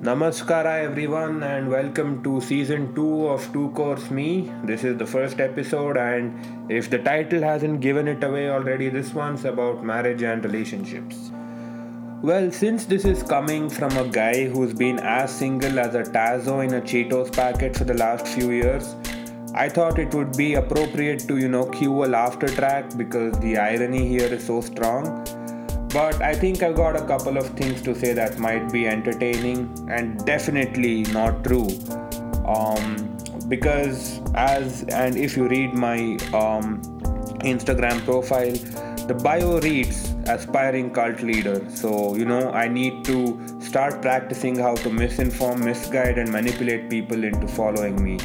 Namaskara 0.00 0.84
everyone 0.84 1.42
and 1.42 1.68
welcome 1.68 2.22
to 2.22 2.40
season 2.40 2.94
2 2.94 3.26
of 3.30 3.52
2 3.52 3.70
Course 3.70 4.12
Me. 4.12 4.48
This 4.62 4.84
is 4.84 4.96
the 4.96 5.04
first 5.04 5.40
episode 5.40 5.96
and 5.96 6.70
if 6.70 6.88
the 6.88 7.00
title 7.00 7.42
hasn't 7.42 7.80
given 7.80 8.06
it 8.06 8.22
away 8.22 8.48
already, 8.48 8.90
this 8.90 9.12
one's 9.12 9.44
about 9.44 9.82
marriage 9.82 10.22
and 10.22 10.44
relationships. 10.44 11.32
Well, 12.22 12.52
since 12.52 12.84
this 12.84 13.04
is 13.04 13.24
coming 13.24 13.68
from 13.68 13.96
a 13.96 14.06
guy 14.06 14.46
who's 14.46 14.72
been 14.72 15.00
as 15.00 15.34
single 15.34 15.80
as 15.80 15.96
a 15.96 16.04
Tazo 16.04 16.64
in 16.64 16.74
a 16.74 16.80
Cheetos 16.80 17.32
packet 17.32 17.76
for 17.76 17.82
the 17.82 17.94
last 17.94 18.28
few 18.28 18.52
years, 18.52 18.94
I 19.52 19.68
thought 19.68 19.98
it 19.98 20.14
would 20.14 20.36
be 20.36 20.54
appropriate 20.54 21.26
to, 21.26 21.38
you 21.38 21.48
know, 21.48 21.66
cue 21.66 22.04
a 22.04 22.06
laughter 22.06 22.46
track 22.46 22.96
because 22.96 23.36
the 23.40 23.58
irony 23.58 24.06
here 24.06 24.32
is 24.32 24.46
so 24.46 24.60
strong 24.60 25.26
but 25.92 26.20
I 26.20 26.34
think 26.34 26.62
I've 26.62 26.76
got 26.76 26.96
a 26.96 27.04
couple 27.04 27.36
of 27.38 27.48
things 27.50 27.82
to 27.82 27.94
say 27.94 28.12
that 28.12 28.38
might 28.38 28.70
be 28.70 28.86
entertaining 28.86 29.88
and 29.90 30.24
definitely 30.26 31.02
not 31.04 31.44
true. 31.44 31.68
Um, 32.46 33.16
because, 33.48 34.20
as 34.34 34.84
and 34.84 35.16
if 35.16 35.36
you 35.36 35.48
read 35.48 35.74
my 35.74 36.16
um, 36.34 36.82
Instagram 37.40 38.04
profile, 38.04 38.52
the 39.06 39.14
bio 39.14 39.58
reads 39.60 40.14
aspiring 40.26 40.90
cult 40.92 41.22
leader. 41.22 41.64
So, 41.70 42.14
you 42.14 42.26
know, 42.26 42.50
I 42.50 42.68
need 42.68 43.04
to 43.06 43.38
start 43.60 44.02
practicing 44.02 44.58
how 44.58 44.74
to 44.74 44.90
misinform, 44.90 45.64
misguide, 45.64 46.18
and 46.18 46.30
manipulate 46.30 46.90
people 46.90 47.24
into 47.24 47.48
following 47.48 48.02
me. 48.02 48.18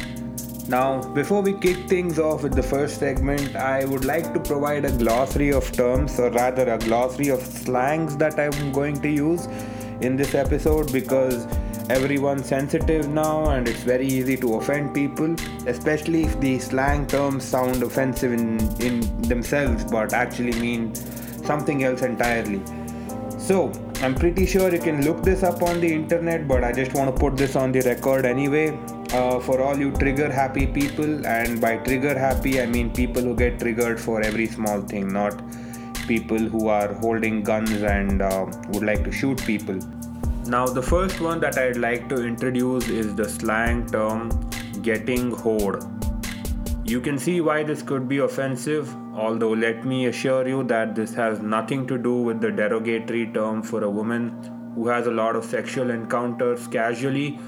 Now, 0.66 1.02
before 1.12 1.42
we 1.42 1.52
kick 1.52 1.88
things 1.90 2.18
off 2.18 2.42
with 2.42 2.54
the 2.54 2.62
first 2.62 2.98
segment, 2.98 3.54
I 3.54 3.84
would 3.84 4.06
like 4.06 4.32
to 4.32 4.40
provide 4.40 4.86
a 4.86 4.92
glossary 4.92 5.52
of 5.52 5.70
terms, 5.72 6.18
or 6.18 6.30
rather, 6.30 6.72
a 6.72 6.78
glossary 6.78 7.28
of 7.28 7.40
slangs 7.42 8.16
that 8.16 8.40
I'm 8.40 8.72
going 8.72 8.98
to 9.02 9.08
use 9.10 9.46
in 10.00 10.16
this 10.16 10.34
episode 10.34 10.90
because 10.90 11.46
everyone's 11.90 12.46
sensitive 12.46 13.10
now 13.10 13.50
and 13.50 13.68
it's 13.68 13.82
very 13.82 14.06
easy 14.06 14.38
to 14.38 14.54
offend 14.54 14.94
people, 14.94 15.36
especially 15.66 16.22
if 16.22 16.40
the 16.40 16.58
slang 16.58 17.06
terms 17.06 17.44
sound 17.44 17.82
offensive 17.82 18.32
in, 18.32 18.58
in 18.80 19.22
themselves 19.22 19.84
but 19.84 20.14
actually 20.14 20.58
mean 20.58 20.94
something 21.44 21.84
else 21.84 22.00
entirely. 22.00 22.62
So, 23.38 23.70
I'm 24.00 24.14
pretty 24.14 24.46
sure 24.46 24.72
you 24.72 24.80
can 24.80 25.04
look 25.04 25.22
this 25.22 25.42
up 25.42 25.62
on 25.62 25.80
the 25.80 25.92
internet, 25.92 26.48
but 26.48 26.64
I 26.64 26.72
just 26.72 26.94
want 26.94 27.14
to 27.14 27.20
put 27.20 27.36
this 27.36 27.54
on 27.54 27.70
the 27.70 27.82
record 27.82 28.24
anyway 28.24 28.78
uh, 29.12 29.40
for 29.40 29.60
all 29.60 29.76
you 29.76 29.90
trigger 29.92 30.30
happy 30.30 30.66
people. 30.66 31.26
And 31.26 31.60
by 31.60 31.76
trigger 31.78 32.18
happy, 32.18 32.60
I 32.60 32.66
mean 32.66 32.92
people 32.92 33.22
who 33.22 33.36
get 33.36 33.58
triggered 33.58 34.00
for 34.00 34.22
every 34.22 34.46
small 34.46 34.80
thing, 34.80 35.12
not 35.12 35.42
people 36.06 36.38
who 36.38 36.68
are 36.68 36.92
holding 36.94 37.42
guns 37.42 37.82
and 37.82 38.22
uh, 38.22 38.46
would 38.68 38.84
like 38.84 39.04
to 39.04 39.12
shoot 39.12 39.44
people. 39.44 39.78
Now, 40.46 40.66
the 40.66 40.82
first 40.82 41.20
one 41.20 41.40
that 41.40 41.56
I'd 41.56 41.78
like 41.78 42.08
to 42.10 42.22
introduce 42.22 42.88
is 42.88 43.14
the 43.14 43.28
slang 43.28 43.86
term 43.86 44.30
getting 44.82 45.30
hoed. 45.30 45.82
You 46.84 47.00
can 47.00 47.18
see 47.18 47.40
why 47.40 47.62
this 47.62 47.80
could 47.82 48.08
be 48.08 48.18
offensive, 48.18 48.94
although 49.14 49.52
let 49.52 49.86
me 49.86 50.06
assure 50.06 50.46
you 50.46 50.62
that 50.64 50.94
this 50.94 51.14
has 51.14 51.40
nothing 51.40 51.86
to 51.86 51.96
do 51.96 52.14
with 52.14 52.42
the 52.42 52.50
derogatory 52.50 53.26
term 53.32 53.62
for 53.62 53.84
a 53.84 53.90
woman 53.90 54.28
who 54.74 54.88
has 54.88 55.06
a 55.06 55.10
lot 55.10 55.34
of 55.34 55.44
sexual 55.44 55.90
encounters 55.90 56.66
casually 56.66 57.38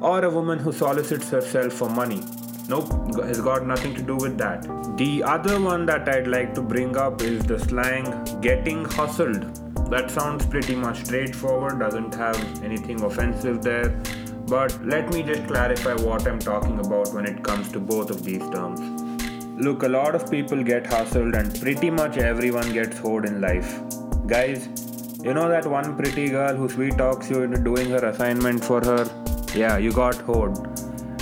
or 0.00 0.24
a 0.24 0.30
woman 0.30 0.58
who 0.58 0.72
solicits 0.72 1.30
herself 1.30 1.72
for 1.72 1.88
money. 1.88 2.22
Nope, 2.68 2.90
has 3.24 3.40
got 3.40 3.66
nothing 3.66 3.94
to 3.94 4.02
do 4.02 4.16
with 4.16 4.38
that. 4.38 4.62
The 4.96 5.22
other 5.22 5.60
one 5.60 5.86
that 5.86 6.08
I'd 6.08 6.26
like 6.26 6.54
to 6.54 6.62
bring 6.62 6.96
up 6.96 7.20
is 7.20 7.44
the 7.44 7.58
slang 7.58 8.40
getting 8.40 8.84
hustled. 8.84 9.42
That 9.90 10.10
sounds 10.10 10.46
pretty 10.46 10.74
much 10.74 11.04
straightforward, 11.04 11.78
doesn't 11.78 12.14
have 12.14 12.64
anything 12.64 13.02
offensive 13.02 13.62
there. 13.62 13.90
But 14.46 14.84
let 14.84 15.12
me 15.12 15.22
just 15.22 15.46
clarify 15.46 15.94
what 15.94 16.26
I'm 16.26 16.38
talking 16.38 16.78
about 16.80 17.12
when 17.12 17.26
it 17.26 17.42
comes 17.42 17.70
to 17.72 17.80
both 17.80 18.10
of 18.10 18.24
these 18.24 18.48
terms. 18.50 18.80
Look, 19.62 19.82
a 19.82 19.88
lot 19.88 20.14
of 20.14 20.30
people 20.30 20.62
get 20.62 20.86
hustled, 20.86 21.34
and 21.34 21.58
pretty 21.60 21.90
much 21.90 22.16
everyone 22.16 22.72
gets 22.72 22.98
hoed 22.98 23.26
in 23.26 23.40
life. 23.40 23.80
Guys, 24.26 24.68
you 25.22 25.34
know 25.34 25.48
that 25.48 25.66
one 25.66 25.96
pretty 25.96 26.28
girl 26.28 26.54
who 26.56 26.68
sweet 26.68 26.98
talks 26.98 27.30
you 27.30 27.42
into 27.42 27.58
doing 27.58 27.90
her 27.90 28.04
assignment 28.06 28.64
for 28.64 28.84
her? 28.84 29.23
Yeah, 29.54 29.78
you 29.78 29.92
got 29.92 30.16
hoed. 30.16 30.58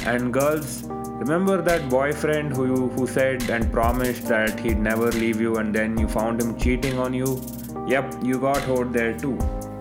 And 0.06 0.32
girls, 0.32 0.84
remember 0.84 1.60
that 1.60 1.90
boyfriend 1.90 2.56
who 2.56 2.66
you, 2.66 2.88
who 2.88 3.06
said 3.06 3.50
and 3.50 3.70
promised 3.70 4.26
that 4.28 4.58
he'd 4.58 4.78
never 4.78 5.12
leave 5.12 5.38
you 5.38 5.56
and 5.56 5.74
then 5.74 5.98
you 5.98 6.08
found 6.08 6.40
him 6.40 6.58
cheating 6.58 6.98
on 6.98 7.12
you? 7.12 7.42
Yep, 7.86 8.14
you 8.22 8.38
got 8.38 8.62
hoed 8.62 8.94
there 8.94 9.16
too. 9.18 9.38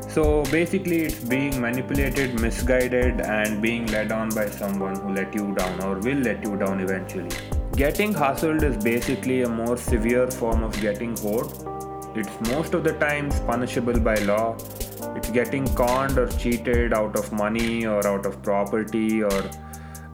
So 0.09 0.43
basically, 0.51 1.03
it's 1.03 1.23
being 1.23 1.61
manipulated, 1.61 2.41
misguided, 2.41 3.21
and 3.21 3.61
being 3.61 3.85
led 3.87 4.11
on 4.11 4.27
by 4.29 4.49
someone 4.49 4.99
who 4.99 5.13
let 5.13 5.33
you 5.33 5.55
down 5.55 5.81
or 5.81 5.99
will 5.99 6.17
let 6.17 6.43
you 6.43 6.57
down 6.57 6.81
eventually. 6.81 7.29
Getting 7.77 8.13
hustled 8.13 8.63
is 8.63 8.75
basically 8.83 9.43
a 9.43 9.47
more 9.47 9.77
severe 9.77 10.29
form 10.29 10.61
of 10.61 10.77
getting 10.81 11.15
hoed. 11.15 11.47
It's 12.13 12.49
most 12.49 12.73
of 12.73 12.83
the 12.83 12.91
times 12.99 13.39
punishable 13.39 13.97
by 14.01 14.15
law 14.15 14.57
it's 15.15 15.29
getting 15.29 15.67
conned 15.75 16.17
or 16.17 16.27
cheated 16.27 16.93
out 16.93 17.17
of 17.17 17.31
money 17.31 17.85
or 17.85 18.05
out 18.07 18.25
of 18.25 18.41
property 18.41 19.23
or 19.23 19.49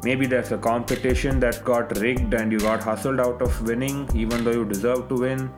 maybe 0.03 0.25
there's 0.25 0.51
a 0.51 0.57
competition 0.57 1.39
that 1.39 1.63
got 1.63 1.97
rigged 1.97 2.33
and 2.33 2.51
you 2.51 2.59
got 2.59 2.83
hustled 2.83 3.19
out 3.19 3.41
of 3.41 3.61
winning 3.67 4.07
even 4.15 4.43
though 4.43 4.51
you 4.51 4.65
deserve 4.65 5.07
to 5.07 5.15
win 5.15 5.51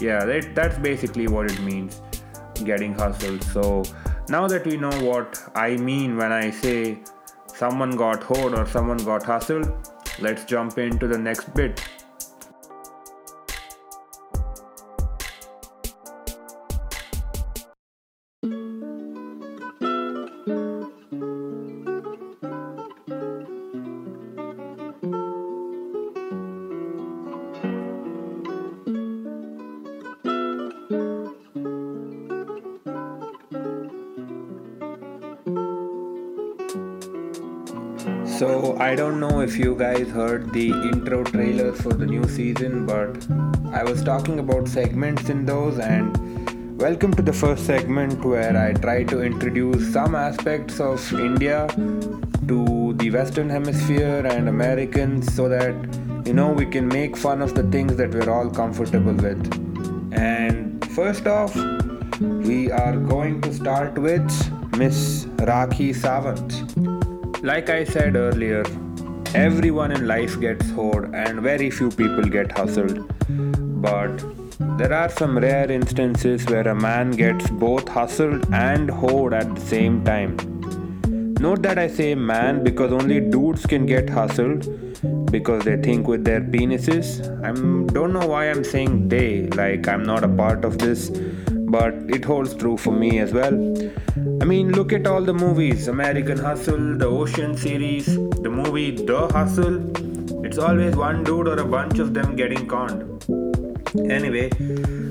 yeah 0.00 0.24
that, 0.24 0.54
that's 0.54 0.78
basically 0.78 1.26
what 1.26 1.50
it 1.50 1.60
means 1.60 2.02
getting 2.64 2.94
hustled. 2.94 3.42
So 3.42 3.82
now 4.28 4.46
that 4.46 4.66
we 4.66 4.76
know 4.76 4.92
what 5.06 5.38
i 5.54 5.76
mean 5.76 6.16
when 6.16 6.32
i 6.32 6.50
say 6.50 6.98
someone 7.46 7.90
got 8.02 8.22
hoed 8.22 8.54
or 8.58 8.66
someone 8.66 8.98
got 9.08 9.22
hustled 9.22 9.90
let's 10.20 10.44
jump 10.44 10.78
into 10.78 11.08
the 11.08 11.18
next 11.18 11.52
bit 11.54 11.82
I 38.92 38.94
don't 38.94 39.20
know 39.20 39.40
if 39.40 39.56
you 39.56 39.74
guys 39.74 40.06
heard 40.10 40.52
the 40.52 40.68
intro 40.68 41.24
trailers 41.24 41.80
for 41.80 41.94
the 41.94 42.04
new 42.04 42.28
season, 42.28 42.84
but 42.84 43.26
I 43.72 43.82
was 43.84 44.04
talking 44.04 44.38
about 44.38 44.68
segments 44.68 45.30
in 45.30 45.46
those, 45.46 45.78
and 45.78 46.78
welcome 46.78 47.14
to 47.14 47.22
the 47.22 47.32
first 47.32 47.64
segment 47.64 48.22
where 48.22 48.54
I 48.54 48.74
try 48.74 49.04
to 49.04 49.22
introduce 49.22 49.90
some 49.94 50.14
aspects 50.14 50.78
of 50.78 51.10
India 51.14 51.68
to 52.48 52.92
the 52.98 53.10
Western 53.10 53.48
Hemisphere 53.48 54.26
and 54.26 54.50
Americans 54.50 55.34
so 55.34 55.48
that 55.48 55.74
you 56.26 56.34
know 56.34 56.52
we 56.52 56.66
can 56.66 56.86
make 56.86 57.16
fun 57.16 57.40
of 57.40 57.54
the 57.54 57.62
things 57.62 57.96
that 57.96 58.12
we're 58.12 58.28
all 58.28 58.50
comfortable 58.50 59.14
with. 59.14 60.12
And 60.12 60.86
first 60.90 61.26
off, 61.26 61.56
we 62.20 62.70
are 62.70 62.96
going 62.98 63.40
to 63.40 63.54
start 63.54 63.96
with 63.96 64.30
Miss 64.76 65.24
Rakhi 65.52 65.94
Sawant. 65.94 66.68
Like 67.42 67.70
I 67.70 67.82
said 67.82 68.14
earlier, 68.14 68.62
everyone 69.34 69.92
in 69.92 70.06
life 70.06 70.38
gets 70.40 70.70
hoed 70.70 71.14
and 71.14 71.40
very 71.40 71.70
few 71.70 71.90
people 71.90 72.24
get 72.24 72.52
hustled. 72.52 73.10
But 73.82 74.24
there 74.78 74.92
are 74.92 75.08
some 75.08 75.38
rare 75.38 75.70
instances 75.70 76.44
where 76.46 76.68
a 76.68 76.74
man 76.74 77.12
gets 77.12 77.48
both 77.50 77.88
hustled 77.88 78.46
and 78.52 78.90
hoed 78.90 79.32
at 79.32 79.54
the 79.54 79.60
same 79.60 80.04
time. 80.04 80.36
Note 81.40 81.62
that 81.62 81.78
I 81.78 81.88
say 81.88 82.14
man 82.14 82.62
because 82.62 82.92
only 82.92 83.20
dudes 83.20 83.64
can 83.64 83.86
get 83.86 84.10
hustled 84.10 84.68
because 85.32 85.64
they 85.64 85.76
think 85.76 86.06
with 86.06 86.24
their 86.24 86.42
penises. 86.42 87.22
I 87.42 87.52
don't 87.92 88.12
know 88.12 88.26
why 88.26 88.50
I'm 88.50 88.62
saying 88.62 89.08
they, 89.08 89.48
like 89.48 89.88
I'm 89.88 90.02
not 90.02 90.24
a 90.24 90.28
part 90.28 90.64
of 90.64 90.78
this, 90.78 91.10
but 91.76 91.94
it 92.08 92.24
holds 92.24 92.54
true 92.54 92.76
for 92.76 92.92
me 92.92 93.18
as 93.18 93.32
well. 93.32 93.54
I 94.42 94.44
mean, 94.44 94.72
look 94.72 94.92
at 94.92 95.06
all 95.06 95.22
the 95.22 95.32
movies 95.32 95.88
American 95.88 96.38
Hustle, 96.38 96.98
the 96.98 97.06
Ocean 97.06 97.56
series, 97.56 98.18
the 98.42 98.50
movie 98.50 98.90
The 98.90 99.28
Hustle. 99.28 99.76
It's 100.44 100.58
always 100.58 100.96
one 100.96 101.22
dude 101.22 101.46
or 101.46 101.58
a 101.58 101.64
bunch 101.64 101.98
of 102.00 102.12
them 102.12 102.34
getting 102.34 102.66
conned. 102.66 103.02
Anyway, 104.10 104.48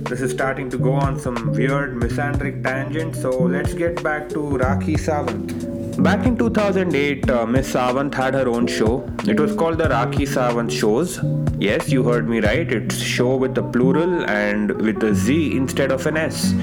this 0.09 0.21
is 0.21 0.31
starting 0.31 0.69
to 0.69 0.77
go 0.77 0.91
on 0.93 1.17
some 1.19 1.53
weird 1.53 1.95
misandric 1.95 2.63
tangent, 2.63 3.15
so 3.15 3.29
let's 3.29 3.73
get 3.73 4.03
back 4.03 4.27
to 4.29 4.39
Rakhi 4.63 4.97
Sawant. 4.97 6.03
Back 6.03 6.25
in 6.25 6.37
2008, 6.37 7.29
uh, 7.29 7.45
Miss 7.45 7.73
Sawant 7.73 8.13
had 8.13 8.33
her 8.33 8.49
own 8.49 8.67
show. 8.67 9.07
It 9.25 9.39
was 9.39 9.55
called 9.55 9.77
the 9.77 9.85
Rakhi 9.85 10.27
Sawant 10.27 10.71
Shows. 10.71 11.19
Yes, 11.59 11.89
you 11.89 12.03
heard 12.03 12.27
me 12.27 12.39
right. 12.39 12.69
It's 12.69 12.97
show 12.97 13.35
with 13.35 13.55
the 13.55 13.63
plural 13.63 14.25
and 14.25 14.71
with 14.81 15.03
a 15.03 15.13
Z 15.13 15.55
instead 15.55 15.91
of 15.91 16.05
an 16.07 16.17
S. 16.17 16.53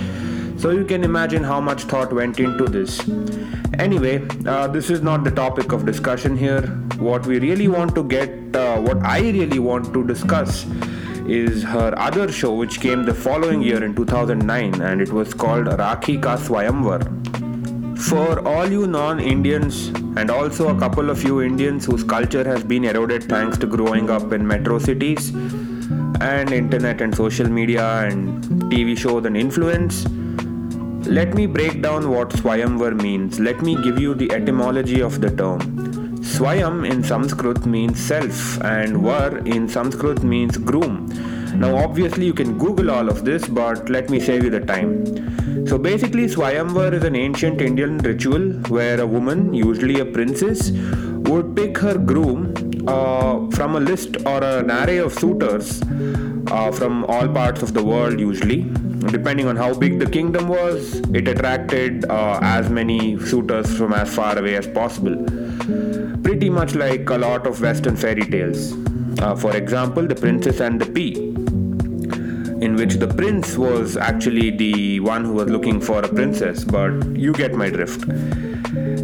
So 0.59 0.71
you 0.71 0.85
can 0.85 1.05
imagine 1.05 1.45
how 1.45 1.61
much 1.61 1.85
thought 1.85 2.13
went 2.13 2.41
into 2.41 2.65
this. 2.65 3.01
Anyway, 3.79 4.27
uh, 4.45 4.67
this 4.67 4.91
is 4.91 5.03
not 5.03 5.23
the 5.23 5.31
topic 5.31 5.71
of 5.71 5.87
discussion 5.87 6.37
here. 6.37 6.63
What 6.99 7.27
we 7.27 7.39
really 7.39 7.69
want 7.69 7.95
to 7.95 8.03
get, 8.03 8.57
uh, 8.57 8.81
what 8.81 8.99
I 9.05 9.21
really 9.21 9.61
want 9.61 9.93
to 9.95 10.05
discuss, 10.05 10.67
is 11.29 11.63
her 11.63 11.95
other 11.97 12.33
show, 12.33 12.53
which 12.55 12.81
came 12.81 13.05
the 13.05 13.15
following 13.15 13.63
year 13.63 13.85
in 13.85 13.95
2009, 13.95 14.81
and 14.81 15.01
it 15.01 15.13
was 15.13 15.33
called 15.33 15.67
Rakhi 15.67 16.21
Ka 16.21 16.37
Swayamvar. 16.37 17.07
For 18.09 18.45
all 18.47 18.67
you 18.67 18.89
non 18.89 19.21
Indians, 19.21 19.89
and 20.17 20.29
also 20.29 20.75
a 20.75 20.79
couple 20.79 21.09
of 21.11 21.23
you 21.23 21.41
Indians 21.41 21.85
whose 21.87 22.03
culture 22.03 22.43
has 22.43 22.65
been 22.65 22.85
eroded 22.85 23.29
thanks 23.29 23.59
to 23.59 23.67
growing 23.67 24.11
up 24.11 24.33
in 24.33 24.45
metro 24.45 24.81
cities 24.81 25.33
and 26.21 26.53
internet 26.53 27.01
and 27.01 27.15
social 27.15 27.49
media 27.49 28.01
and 28.01 28.43
TV 28.73 28.99
shows 28.99 29.25
and 29.25 29.37
influence, 29.37 30.05
let 31.07 31.35
me 31.35 31.47
break 31.47 31.81
down 31.83 32.11
what 32.11 32.31
Swayamvar 32.31 33.01
means. 33.01 33.39
Let 33.41 33.63
me 33.63 33.81
give 33.83 33.99
you 33.99 34.15
the 34.15 34.31
etymology 34.33 35.01
of 35.01 35.21
the 35.21 35.31
term. 35.31 35.61
Swayam 36.19 36.89
in 36.89 37.03
Sanskrit 37.03 37.65
means 37.65 37.99
self, 37.99 38.63
and 38.63 38.99
Var 38.99 39.39
in 39.39 39.69
Sanskrit 39.69 40.23
means 40.23 40.57
groom. 40.57 41.07
Now, 41.55 41.77
obviously, 41.77 42.27
you 42.27 42.35
can 42.35 42.59
Google 42.59 42.91
all 42.91 43.09
of 43.09 43.25
this, 43.25 43.49
but 43.49 43.89
let 43.89 44.11
me 44.11 44.21
save 44.21 44.45
you 44.45 44.51
the 44.51 44.61
time. 44.61 45.67
So, 45.67 45.79
basically, 45.79 46.27
Swayamvar 46.27 46.93
is 46.93 47.05
an 47.05 47.17
ancient 47.17 47.61
Indian 47.61 47.99
ritual 47.99 48.53
where 48.69 49.01
a 49.01 49.07
woman, 49.07 49.55
usually 49.55 50.01
a 50.01 50.05
princess, 50.05 50.71
would 50.71 51.57
pick 51.57 51.79
her 51.79 51.97
groom 51.97 52.55
uh, 52.87 53.49
from 53.51 53.77
a 53.77 53.81
list 53.81 54.17
or 54.27 54.43
an 54.45 54.71
array 54.71 54.99
of 54.99 55.13
suitors 55.13 55.83
uh, 56.49 56.71
from 56.73 57.05
all 57.07 57.29
parts 57.29 57.63
of 57.63 57.75
the 57.75 57.83
world, 57.83 58.21
usually. 58.21 58.71
Depending 59.07 59.47
on 59.47 59.57
how 59.57 59.75
big 59.75 59.99
the 59.99 60.07
kingdom 60.11 60.49
was, 60.49 60.97
it 61.15 61.29
attracted 61.29 62.05
uh, 62.07 62.41
as 62.43 62.69
many 62.69 63.19
suitors 63.21 63.77
from 63.77 63.93
as 63.93 64.15
far 64.15 64.39
away 64.39 64.57
as 64.57 64.67
possible. 64.67 65.17
Pretty 66.23 66.51
much 66.51 66.75
like 66.75 67.09
a 67.09 67.17
lot 67.17 67.47
of 67.47 67.61
Western 67.61 67.97
fairy 67.97 68.23
tales. 68.23 68.73
Uh, 69.21 69.35
for 69.35 69.57
example, 69.57 70.07
The 70.07 70.15
Princess 70.15 70.61
and 70.61 70.81
the 70.81 70.87
Pea 70.87 71.35
in 72.61 72.75
which 72.75 72.95
the 72.95 73.07
prince 73.07 73.57
was 73.57 73.97
actually 73.97 74.51
the 74.51 74.99
one 75.01 75.25
who 75.25 75.33
was 75.33 75.49
looking 75.49 75.81
for 75.81 76.01
a 76.01 76.09
princess, 76.09 76.65
but 76.65 76.91
you 77.17 77.33
get 77.33 77.55
my 77.55 77.71
drift. 77.71 78.05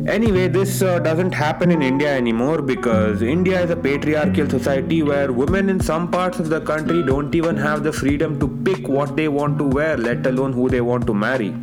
Anyway, 0.06 0.48
this 0.48 0.82
uh, 0.82 0.98
doesn't 0.98 1.32
happen 1.32 1.70
in 1.70 1.80
India 1.80 2.14
anymore 2.14 2.60
because 2.60 3.22
India 3.22 3.58
is 3.62 3.70
a 3.70 3.76
patriarchal 3.76 4.48
society 4.50 5.02
where 5.02 5.32
women 5.32 5.70
in 5.70 5.80
some 5.80 6.10
parts 6.10 6.38
of 6.38 6.50
the 6.50 6.60
country 6.60 7.02
don't 7.02 7.34
even 7.34 7.56
have 7.56 7.82
the 7.82 7.90
freedom 7.90 8.38
to 8.38 8.46
pick 8.46 8.86
what 8.86 9.16
they 9.16 9.28
want 9.28 9.56
to 9.56 9.64
wear, 9.64 9.96
let 9.96 10.26
alone 10.26 10.52
who 10.52 10.68
they 10.68 10.82
want 10.82 11.06
to 11.06 11.14
marry. 11.14 11.54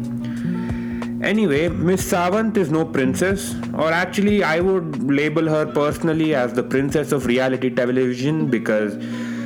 Anyway, 1.23 1.69
Miss 1.69 2.03
Sawant 2.11 2.57
is 2.57 2.71
no 2.71 2.83
princess, 2.83 3.53
or 3.75 3.91
actually, 3.91 4.43
I 4.43 4.59
would 4.59 5.03
label 5.03 5.47
her 5.47 5.67
personally 5.67 6.33
as 6.33 6.51
the 6.51 6.63
princess 6.63 7.11
of 7.11 7.27
reality 7.27 7.69
television 7.69 8.47
because 8.49 8.93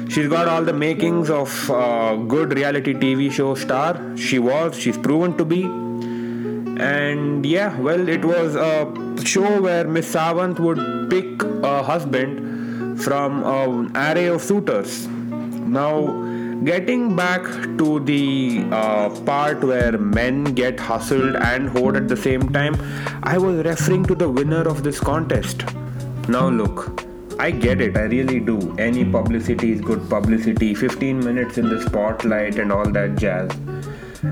she's 0.10 0.30
got 0.30 0.48
all 0.48 0.64
the 0.64 0.72
makings 0.72 1.30
of 1.30 1.70
a 1.70 2.24
good 2.30 2.54
reality 2.54 2.94
TV 2.94 3.30
show 3.30 3.56
star. 3.56 4.16
She 4.16 4.40
was, 4.40 4.80
she's 4.80 4.98
proven 4.98 5.36
to 5.38 5.44
be. 5.44 5.85
And 6.78 7.46
yeah, 7.46 7.80
well, 7.80 8.10
it 8.10 8.26
was 8.26 8.56
a 8.56 9.26
show 9.26 9.62
where 9.62 9.88
Miss 9.88 10.14
Sawant 10.14 10.60
would 10.60 11.10
pick 11.10 11.42
a 11.64 11.82
husband 11.82 13.02
from 13.02 13.44
an 13.44 13.96
array 13.96 14.28
of 14.28 14.42
suitors. 14.42 15.08
Now, 15.08 16.08
getting 16.64 17.16
back 17.16 17.44
to 17.78 18.00
the 18.02 18.66
uh, 18.72 19.10
part 19.22 19.64
where 19.64 19.98
men 19.98 20.44
get 20.44 20.80
hustled 20.80 21.36
and 21.36 21.70
hoed 21.70 21.96
at 21.96 22.08
the 22.08 22.18
same 22.18 22.52
time, 22.52 22.76
I 23.24 23.38
was 23.38 23.66
referring 23.66 24.06
to 24.06 24.16
the 24.16 24.30
winner 24.30 24.68
of 24.68 24.84
this 24.84 25.00
contest. 25.00 25.64
Now, 26.28 26.50
look, 26.50 27.04
I 27.40 27.52
get 27.52 27.82
it, 27.82 27.96
I 27.96 28.04
really 28.04 28.40
do. 28.40 28.76
Any 28.78 29.06
publicity 29.06 29.72
is 29.72 29.82
good 29.82 30.10
publicity, 30.10 30.74
15 30.74 31.20
minutes 31.20 31.58
in 31.58 31.70
the 31.70 31.82
spotlight, 31.82 32.58
and 32.58 32.72
all 32.72 32.90
that 32.92 33.18
jazz. 33.18 33.52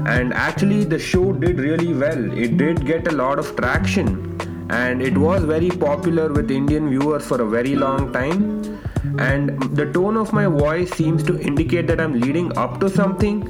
And 0.05 0.33
actually, 0.33 0.83
the 0.83 0.99
show 0.99 1.33
did 1.33 1.59
really 1.59 1.93
well. 1.93 2.31
It 2.37 2.57
did 2.57 2.85
get 2.85 3.07
a 3.07 3.11
lot 3.11 3.39
of 3.39 3.55
traction, 3.55 4.37
and 4.69 5.01
it 5.01 5.17
was 5.17 5.43
very 5.43 5.69
popular 5.69 6.31
with 6.31 6.51
Indian 6.51 6.89
viewers 6.89 7.25
for 7.25 7.41
a 7.41 7.45
very 7.45 7.75
long 7.75 8.11
time. 8.11 8.63
And 9.19 9.61
the 9.75 9.91
tone 9.91 10.17
of 10.17 10.33
my 10.33 10.45
voice 10.47 10.91
seems 10.91 11.23
to 11.23 11.39
indicate 11.39 11.87
that 11.87 12.01
I'm 12.01 12.19
leading 12.19 12.57
up 12.57 12.79
to 12.79 12.89
something, 12.89 13.41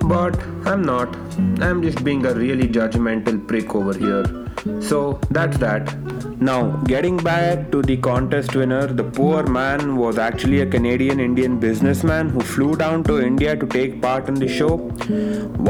but 0.00 0.38
I'm 0.64 0.82
not. 0.82 1.14
I'm 1.60 1.82
just 1.82 2.02
being 2.04 2.24
a 2.26 2.34
really 2.34 2.68
judgmental 2.68 3.46
prick 3.46 3.74
over 3.74 3.96
here. 3.96 4.45
So 4.80 5.20
that's 5.30 5.58
that. 5.58 5.94
Now, 6.40 6.76
getting 6.84 7.16
back 7.16 7.70
to 7.72 7.82
the 7.82 7.96
contest 7.96 8.54
winner, 8.54 8.86
the 8.86 9.04
poor 9.04 9.42
man 9.44 9.96
was 9.96 10.18
actually 10.18 10.60
a 10.60 10.66
Canadian 10.66 11.18
Indian 11.18 11.58
businessman 11.58 12.28
who 12.28 12.40
flew 12.40 12.76
down 12.76 13.04
to 13.04 13.20
India 13.20 13.56
to 13.56 13.66
take 13.66 14.02
part 14.02 14.28
in 14.28 14.34
the 14.34 14.48
show, 14.48 14.74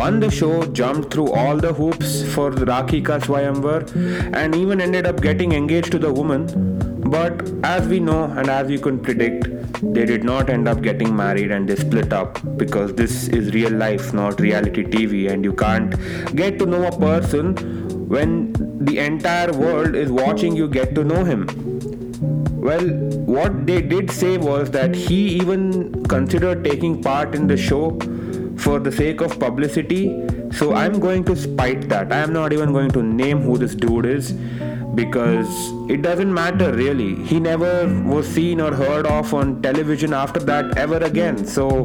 won 0.01 0.19
the 0.19 0.31
show, 0.31 0.65
jumped 0.73 1.13
through 1.13 1.31
all 1.33 1.57
the 1.57 1.73
hoops 1.73 2.23
for 2.35 2.51
Rakhi 2.51 3.05
Ka 3.05 3.19
Swayamvar, 3.19 4.35
and 4.35 4.57
even 4.57 4.81
ended 4.81 5.07
up 5.07 5.21
getting 5.21 5.53
engaged 5.53 5.93
to 5.93 5.99
the 5.99 6.13
woman. 6.13 6.47
But 7.11 7.49
as 7.63 7.87
we 7.87 8.01
know 8.01 8.25
and 8.25 8.49
as 8.49 8.69
you 8.69 8.81
can 8.81 8.99
predict, 8.99 9.47
they 9.95 10.05
did 10.05 10.25
not 10.25 10.51
end 10.51 10.67
up 10.67 10.83
getting 10.83 11.15
married 11.15 11.53
and 11.53 11.69
they 11.69 11.77
split 11.77 12.13
up 12.13 12.41
because 12.57 12.95
this 12.95 13.29
is 13.29 13.53
real 13.55 13.71
life, 13.71 14.13
not 14.13 14.41
reality 14.41 14.83
TV, 14.83 15.31
and 15.31 15.45
you 15.45 15.53
can't 15.53 15.95
get 16.35 16.59
to 16.59 16.67
know 16.67 16.85
a 16.85 16.99
person 16.99 17.86
when 18.07 18.53
the 18.85 18.99
entire 18.99 19.53
world 19.53 19.95
is 19.95 20.11
watching 20.11 20.55
you 20.57 20.69
get 20.69 20.95
to 20.95 21.05
know 21.05 21.25
him. 21.25 21.47
Well, 22.67 22.89
what 23.37 23.67
they 23.67 23.81
did 23.81 24.11
say 24.11 24.39
was 24.39 24.71
that 24.73 24.95
he 24.95 25.29
even 25.41 26.05
considered 26.07 26.65
taking 26.65 27.03
part 27.03 27.35
in 27.35 27.47
the 27.47 27.57
show 27.57 27.99
for 28.57 28.79
the 28.81 28.91
sake 28.91 29.21
of 29.21 29.39
publicity. 29.39 30.05
So 30.53 30.75
I'm 30.75 30.99
going 30.99 31.25
to 31.25 31.37
spite 31.37 31.89
that. 31.89 32.13
I 32.13 32.19
am 32.19 32.33
not 32.33 32.53
even 32.53 32.73
going 32.73 32.91
to 32.93 33.03
name 33.03 33.43
who 33.43 33.59
this 33.59 33.75
dude 33.75 34.07
is 34.07 34.33
because 34.95 35.49
it 35.91 36.03
doesn't 36.03 36.33
matter 36.33 36.73
really. 36.73 37.23
He 37.25 37.39
never 37.39 37.87
was 38.05 38.27
seen 38.27 38.61
or 38.61 38.73
heard 38.75 39.07
of 39.07 39.35
on 39.35 39.63
television 39.63 40.13
after 40.13 40.41
that 40.41 40.79
ever 40.79 40.97
again. 40.97 41.47
So 41.47 41.85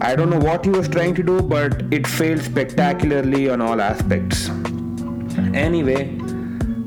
I 0.00 0.14
don't 0.14 0.28
know 0.28 0.38
what 0.38 0.64
he 0.64 0.70
was 0.70 0.88
trying 0.88 1.14
to 1.14 1.22
do, 1.22 1.40
but 1.40 1.82
it 1.92 2.06
failed 2.06 2.42
spectacularly 2.42 3.48
on 3.48 3.62
all 3.62 3.80
aspects. 3.80 4.50
Anyway, 5.54 6.16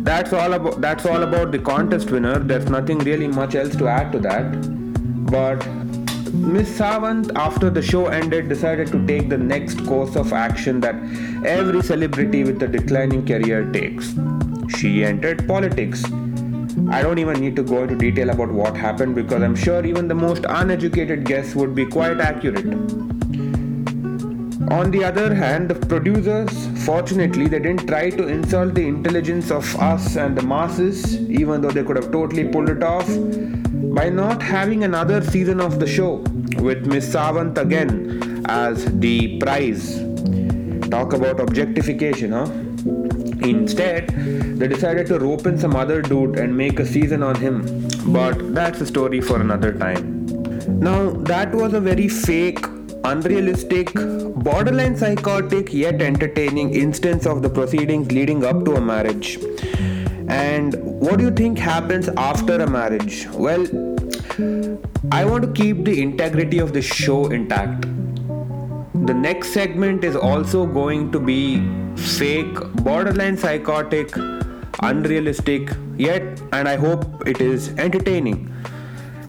that's 0.04 0.34
all 0.34 0.54
about 0.54 0.82
that's 0.82 1.06
all 1.06 1.24
about 1.24 1.52
the 1.52 1.60
contest 1.60 2.12
winner. 2.12 2.38
There's 2.40 2.70
nothing 2.70 3.00
really 3.00 3.28
much 3.28 3.56
else 3.56 3.76
to 3.78 3.88
add 3.88 4.12
to 4.12 4.20
that. 4.20 4.52
But 5.32 5.66
Miss 6.34 6.78
Sawant, 6.78 7.32
after 7.36 7.70
the 7.70 7.82
show 7.82 8.08
ended, 8.08 8.50
decided 8.50 8.88
to 8.90 9.06
take 9.08 9.30
the 9.30 9.38
next 9.38 9.86
course 9.86 10.16
of 10.16 10.34
action 10.34 10.82
that 10.82 10.96
every 11.46 11.82
celebrity 11.82 12.44
with 12.44 12.62
a 12.62 12.68
declining 12.68 13.26
career 13.26 13.72
takes. 13.72 14.14
She 14.78 15.04
entered 15.06 15.48
politics. 15.48 16.04
I 16.90 17.02
don't 17.02 17.20
even 17.20 17.40
need 17.40 17.56
to 17.56 17.64
go 17.64 17.84
into 17.84 17.96
detail 17.96 18.30
about 18.30 18.52
what 18.52 18.76
happened 18.76 19.16
because 19.16 19.42
I'm 19.42 19.56
sure 19.56 19.86
even 19.86 20.08
the 20.08 20.16
most 20.16 20.46
uneducated 20.48 21.26
guess 21.26 21.56
would 21.56 21.74
be 21.74 21.86
quite 21.86 22.20
accurate. 22.20 23.17
On 24.70 24.92
the 24.92 25.04
other 25.04 25.34
hand, 25.34 25.70
the 25.70 25.76
producers, 25.76 26.50
fortunately, 26.86 27.48
they 27.48 27.60
didn't 27.60 27.88
try 27.88 28.10
to 28.10 28.28
insult 28.28 28.74
the 28.74 28.86
intelligence 28.86 29.50
of 29.50 29.64
us 29.78 30.18
and 30.18 30.38
the 30.38 30.42
masses, 30.42 31.22
even 31.30 31.62
though 31.62 31.72
they 31.72 31.84
could 31.84 31.96
have 31.96 32.12
totally 32.12 32.50
pulled 32.50 32.70
it 32.70 32.84
off, 32.84 33.08
by 33.96 34.10
not 34.10 34.42
having 34.42 34.84
another 34.84 35.24
season 35.24 35.62
of 35.62 35.80
the 35.80 35.88
show 35.88 36.16
with 36.60 36.86
Miss 36.86 37.08
Sawant 37.08 37.58
again 37.58 38.44
as 38.50 38.86
the 39.00 39.40
prize. 39.40 40.00
Talk 40.90 41.14
about 41.14 41.40
objectification, 41.40 42.34
huh? 42.34 42.48
Instead, 43.48 44.10
they 44.60 44.68
decided 44.68 45.08
to 45.08 45.18
rope 45.18 45.46
in 45.46 45.58
some 45.58 45.76
other 45.78 46.02
dude 46.02 46.38
and 46.38 46.56
make 46.56 46.80
a 46.80 46.86
season 46.86 47.24
on 47.24 47.36
him. 47.36 47.88
But 48.08 48.54
that's 48.54 48.82
a 48.82 48.86
story 48.86 49.22
for 49.22 49.40
another 49.40 49.72
time. 49.72 50.26
Now, 50.80 51.12
that 51.12 51.56
was 51.56 51.74
a 51.74 51.80
very 51.80 52.10
fake 52.10 52.66
unrealistic, 53.08 53.94
borderline 54.48 54.96
psychotic 54.98 55.74
yet 55.74 56.02
entertaining 56.02 56.74
instance 56.76 57.26
of 57.26 57.42
the 57.42 57.50
proceedings 57.50 58.12
leading 58.12 58.44
up 58.44 58.66
to 58.66 58.76
a 58.76 58.82
marriage. 58.82 59.38
And 60.28 60.76
what 61.00 61.18
do 61.20 61.24
you 61.26 61.32
think 61.32 61.58
happens 61.58 62.10
after 62.10 62.56
a 62.56 62.70
marriage? 62.70 63.28
Well, 63.28 63.66
I 65.12 65.24
want 65.24 65.44
to 65.44 65.52
keep 65.54 65.86
the 65.86 66.02
integrity 66.02 66.60
of 66.60 66.74
the 66.74 66.82
show 66.82 67.28
intact. 67.28 67.84
The 69.06 69.14
next 69.14 69.54
segment 69.54 70.04
is 70.04 70.16
also 70.16 70.66
going 70.66 71.12
to 71.14 71.20
be 71.20 71.66
fake, 71.96 72.60
borderline 72.84 73.38
psychotic, 73.38 74.16
unrealistic, 74.82 75.72
yet, 75.96 76.42
and 76.52 76.68
I 76.68 76.76
hope 76.76 77.26
it 77.26 77.40
is 77.40 77.70
entertaining. 77.78 78.54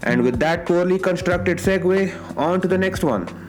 And 0.03 0.23
with 0.23 0.41
that 0.41 0.67
poorly 0.67 0.99
constructed 0.99 1.59
segue, 1.59 2.37
on 2.37 2.61
to 2.61 2.69
the 2.69 2.79
next 2.79 3.05
one. 3.05 3.48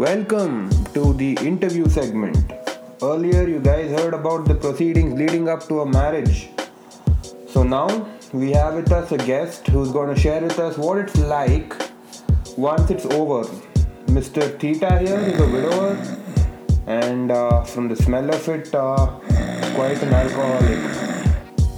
Welcome 0.00 0.70
to 0.94 1.12
the 1.12 1.36
interview 1.42 1.86
segment. 1.86 2.54
Earlier, 3.02 3.46
you 3.46 3.60
guys 3.60 3.90
heard 3.90 4.14
about 4.14 4.46
the 4.46 4.54
proceedings 4.54 5.12
leading 5.12 5.46
up 5.46 5.68
to 5.68 5.82
a 5.82 5.86
marriage. 5.86 6.48
So 7.46 7.62
now 7.62 8.08
we 8.32 8.50
have 8.52 8.76
with 8.76 8.90
us 8.92 9.12
a 9.12 9.18
guest 9.18 9.66
who's 9.66 9.92
going 9.92 10.14
to 10.14 10.18
share 10.18 10.40
with 10.40 10.58
us 10.58 10.78
what 10.78 10.96
it's 10.96 11.18
like 11.18 11.74
once 12.56 12.90
it's 12.90 13.04
over. 13.04 13.42
Mr. 14.06 14.48
Theta 14.58 14.98
here 15.00 15.18
is 15.18 15.38
a 15.38 15.46
widower, 15.54 15.92
and 16.86 17.30
uh, 17.30 17.62
from 17.64 17.88
the 17.88 17.96
smell 17.96 18.34
of 18.34 18.48
it, 18.48 18.74
uh, 18.74 19.06
quite 19.74 20.02
an 20.02 20.14
alcoholic. 20.14 20.80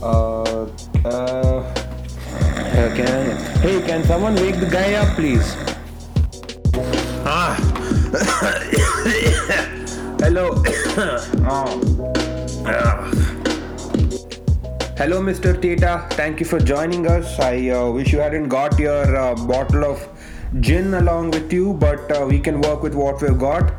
Uh, 0.00 0.66
uh, 1.04 1.58
uh, 2.70 2.94
can, 2.94 3.36
hey, 3.62 3.82
can 3.84 4.04
someone 4.04 4.36
wake 4.36 4.60
the 4.60 4.70
guy 4.70 4.92
up, 4.92 5.16
please? 5.16 5.56
Hello. 10.34 10.48
oh. 11.46 11.78
Hello, 14.96 15.20
Mr. 15.20 15.60
Theta. 15.60 16.06
Thank 16.12 16.40
you 16.40 16.46
for 16.46 16.58
joining 16.58 17.06
us. 17.06 17.38
I 17.38 17.68
uh, 17.68 17.90
wish 17.90 18.14
you 18.14 18.20
hadn't 18.20 18.48
got 18.48 18.78
your 18.78 19.14
uh, 19.14 19.34
bottle 19.34 19.84
of 19.84 20.08
gin 20.60 20.94
along 20.94 21.32
with 21.32 21.52
you, 21.52 21.74
but 21.74 22.10
uh, 22.10 22.24
we 22.24 22.38
can 22.38 22.62
work 22.62 22.82
with 22.82 22.94
what 22.94 23.20
we've 23.20 23.38
got. 23.38 23.74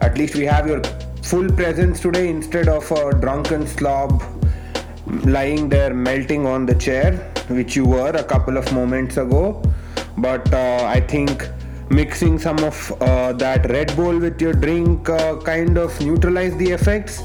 At 0.00 0.16
least 0.16 0.34
we 0.34 0.46
have 0.46 0.66
your 0.66 0.82
full 1.20 1.52
presence 1.52 2.00
today 2.00 2.30
instead 2.30 2.68
of 2.68 2.90
a 2.90 3.12
drunken 3.12 3.66
slob 3.66 4.24
lying 5.26 5.68
there 5.68 5.92
melting 5.92 6.46
on 6.46 6.64
the 6.64 6.74
chair, 6.74 7.18
which 7.48 7.76
you 7.76 7.84
were 7.84 8.16
a 8.16 8.24
couple 8.24 8.56
of 8.56 8.72
moments 8.72 9.18
ago. 9.18 9.62
But 10.16 10.54
uh, 10.54 10.86
I 10.86 11.00
think 11.00 11.46
mixing 11.92 12.38
some 12.38 12.58
of 12.64 12.92
uh, 13.02 13.32
that 13.34 13.68
Red 13.68 13.94
Bull 13.94 14.18
with 14.18 14.40
your 14.40 14.54
drink 14.54 15.10
uh, 15.10 15.36
kind 15.36 15.76
of 15.76 15.98
neutralize 16.00 16.56
the 16.56 16.70
effects. 16.70 17.22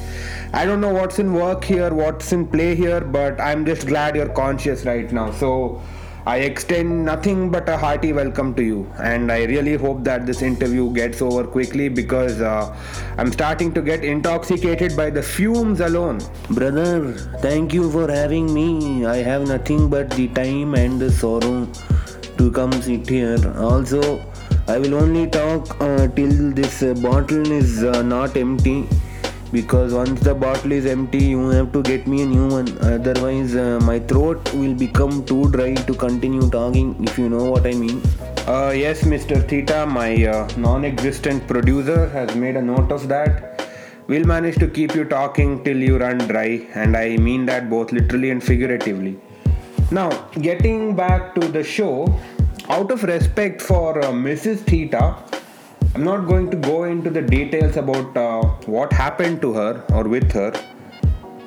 I 0.54 0.66
don't 0.66 0.82
know 0.82 0.94
what's 0.94 1.20
in 1.20 1.34
work 1.34 1.64
here, 1.64 1.94
what's 1.94 2.32
in 2.34 2.48
play 2.48 2.76
here, 2.76 3.02
but 3.02 3.40
I'm 3.40 3.66
just 3.66 3.88
glad 3.88 4.16
you're 4.16 4.30
conscious 4.30 4.86
right 4.86 5.12
now. 5.12 5.32
So 5.32 5.82
I 6.26 6.40
extend 6.40 7.06
nothing 7.06 7.50
but 7.50 7.70
a 7.70 7.78
hearty 7.78 8.12
welcome 8.12 8.54
to 8.56 8.64
you, 8.64 8.92
and 9.00 9.32
I 9.32 9.46
really 9.46 9.76
hope 9.76 10.04
that 10.04 10.26
this 10.26 10.42
interview 10.42 10.92
gets 10.92 11.22
over 11.22 11.46
quickly 11.46 11.88
because 11.88 12.42
uh, 12.42 12.76
I'm 13.18 13.32
starting 13.32 13.74
to 13.74 13.82
get 13.82 14.04
intoxicated 14.04 14.98
by 14.98 15.10
the 15.10 15.22
fumes 15.22 15.80
alone. 15.80 16.20
Brother, 16.50 17.14
thank 17.40 17.74
you 17.74 17.90
for 17.90 18.12
having 18.12 18.54
me. 18.54 19.06
I 19.06 19.18
have 19.18 19.48
nothing 19.48 19.90
but 19.90 20.10
the 20.12 20.28
time 20.30 20.76
and 20.76 21.00
the 21.00 21.10
sorrow 21.10 21.70
to 22.38 22.52
come 22.52 22.74
sit 22.82 23.08
here. 23.08 23.38
Also, 23.58 24.22
I 24.68 24.78
will 24.80 24.96
only 24.96 25.28
talk 25.28 25.80
uh, 25.82 26.08
till 26.10 26.52
this 26.52 26.84
uh, 26.84 26.94
bottle 26.96 27.52
is 27.52 27.84
uh, 27.84 28.02
not 28.02 28.36
empty 28.36 28.88
because 29.52 29.94
once 29.94 30.20
the 30.20 30.36
bottle 30.36 30.74
is 30.74 30.86
empty 30.86 31.24
you 31.24 31.48
have 31.50 31.72
to 31.72 31.82
get 31.82 32.06
me 32.06 32.22
a 32.24 32.26
new 32.26 32.48
one 32.50 32.68
otherwise 32.82 33.56
uh, 33.56 33.80
my 33.84 33.98
throat 34.00 34.54
will 34.54 34.74
become 34.74 35.24
too 35.26 35.50
dry 35.52 35.74
to 35.74 35.94
continue 35.94 36.50
talking 36.50 36.90
if 37.02 37.18
you 37.18 37.30
know 37.30 37.46
what 37.52 37.66
i 37.66 37.72
mean 37.84 38.02
Uh, 38.52 38.72
yes, 38.74 39.00
Mr. 39.12 39.38
Theta, 39.48 39.86
my 39.86 40.10
uh, 40.34 40.48
non 40.66 40.86
existent 40.90 41.42
producer 41.48 42.08
has 42.14 42.34
made 42.44 42.56
a 42.56 42.62
note 42.62 42.94
of 42.98 43.08
that. 43.10 43.66
We'll 44.08 44.28
manage 44.30 44.56
to 44.62 44.70
keep 44.78 44.96
you 44.96 45.04
talking 45.14 45.50
till 45.66 45.82
you 45.88 45.98
run 46.04 46.20
dry, 46.30 46.52
and 46.84 46.96
I 46.96 47.18
mean 47.18 47.46
that 47.50 47.70
both 47.74 47.92
literally 47.98 48.30
and 48.36 48.42
figuratively. 48.52 49.20
Now, 49.92 50.08
getting 50.48 50.96
back 50.96 51.36
to 51.36 51.50
the 51.58 51.64
show, 51.74 51.92
out 52.70 52.92
of 52.92 53.04
respect 53.04 53.62
for 53.62 54.00
uh, 54.04 54.12
Mrs. 54.12 54.60
Theta, 54.60 55.16
I'm 55.96 56.04
not 56.04 56.28
going 56.28 56.52
to 56.52 56.58
go 56.58 56.84
into 56.84 57.10
the 57.10 57.22
details 57.22 57.78
about 57.78 58.16
uh, 58.16 58.44
what 58.66 58.92
happened 58.92 59.42
to 59.42 59.54
her 59.54 59.84
or 59.94 60.04
with 60.04 60.32
her. 60.34 60.54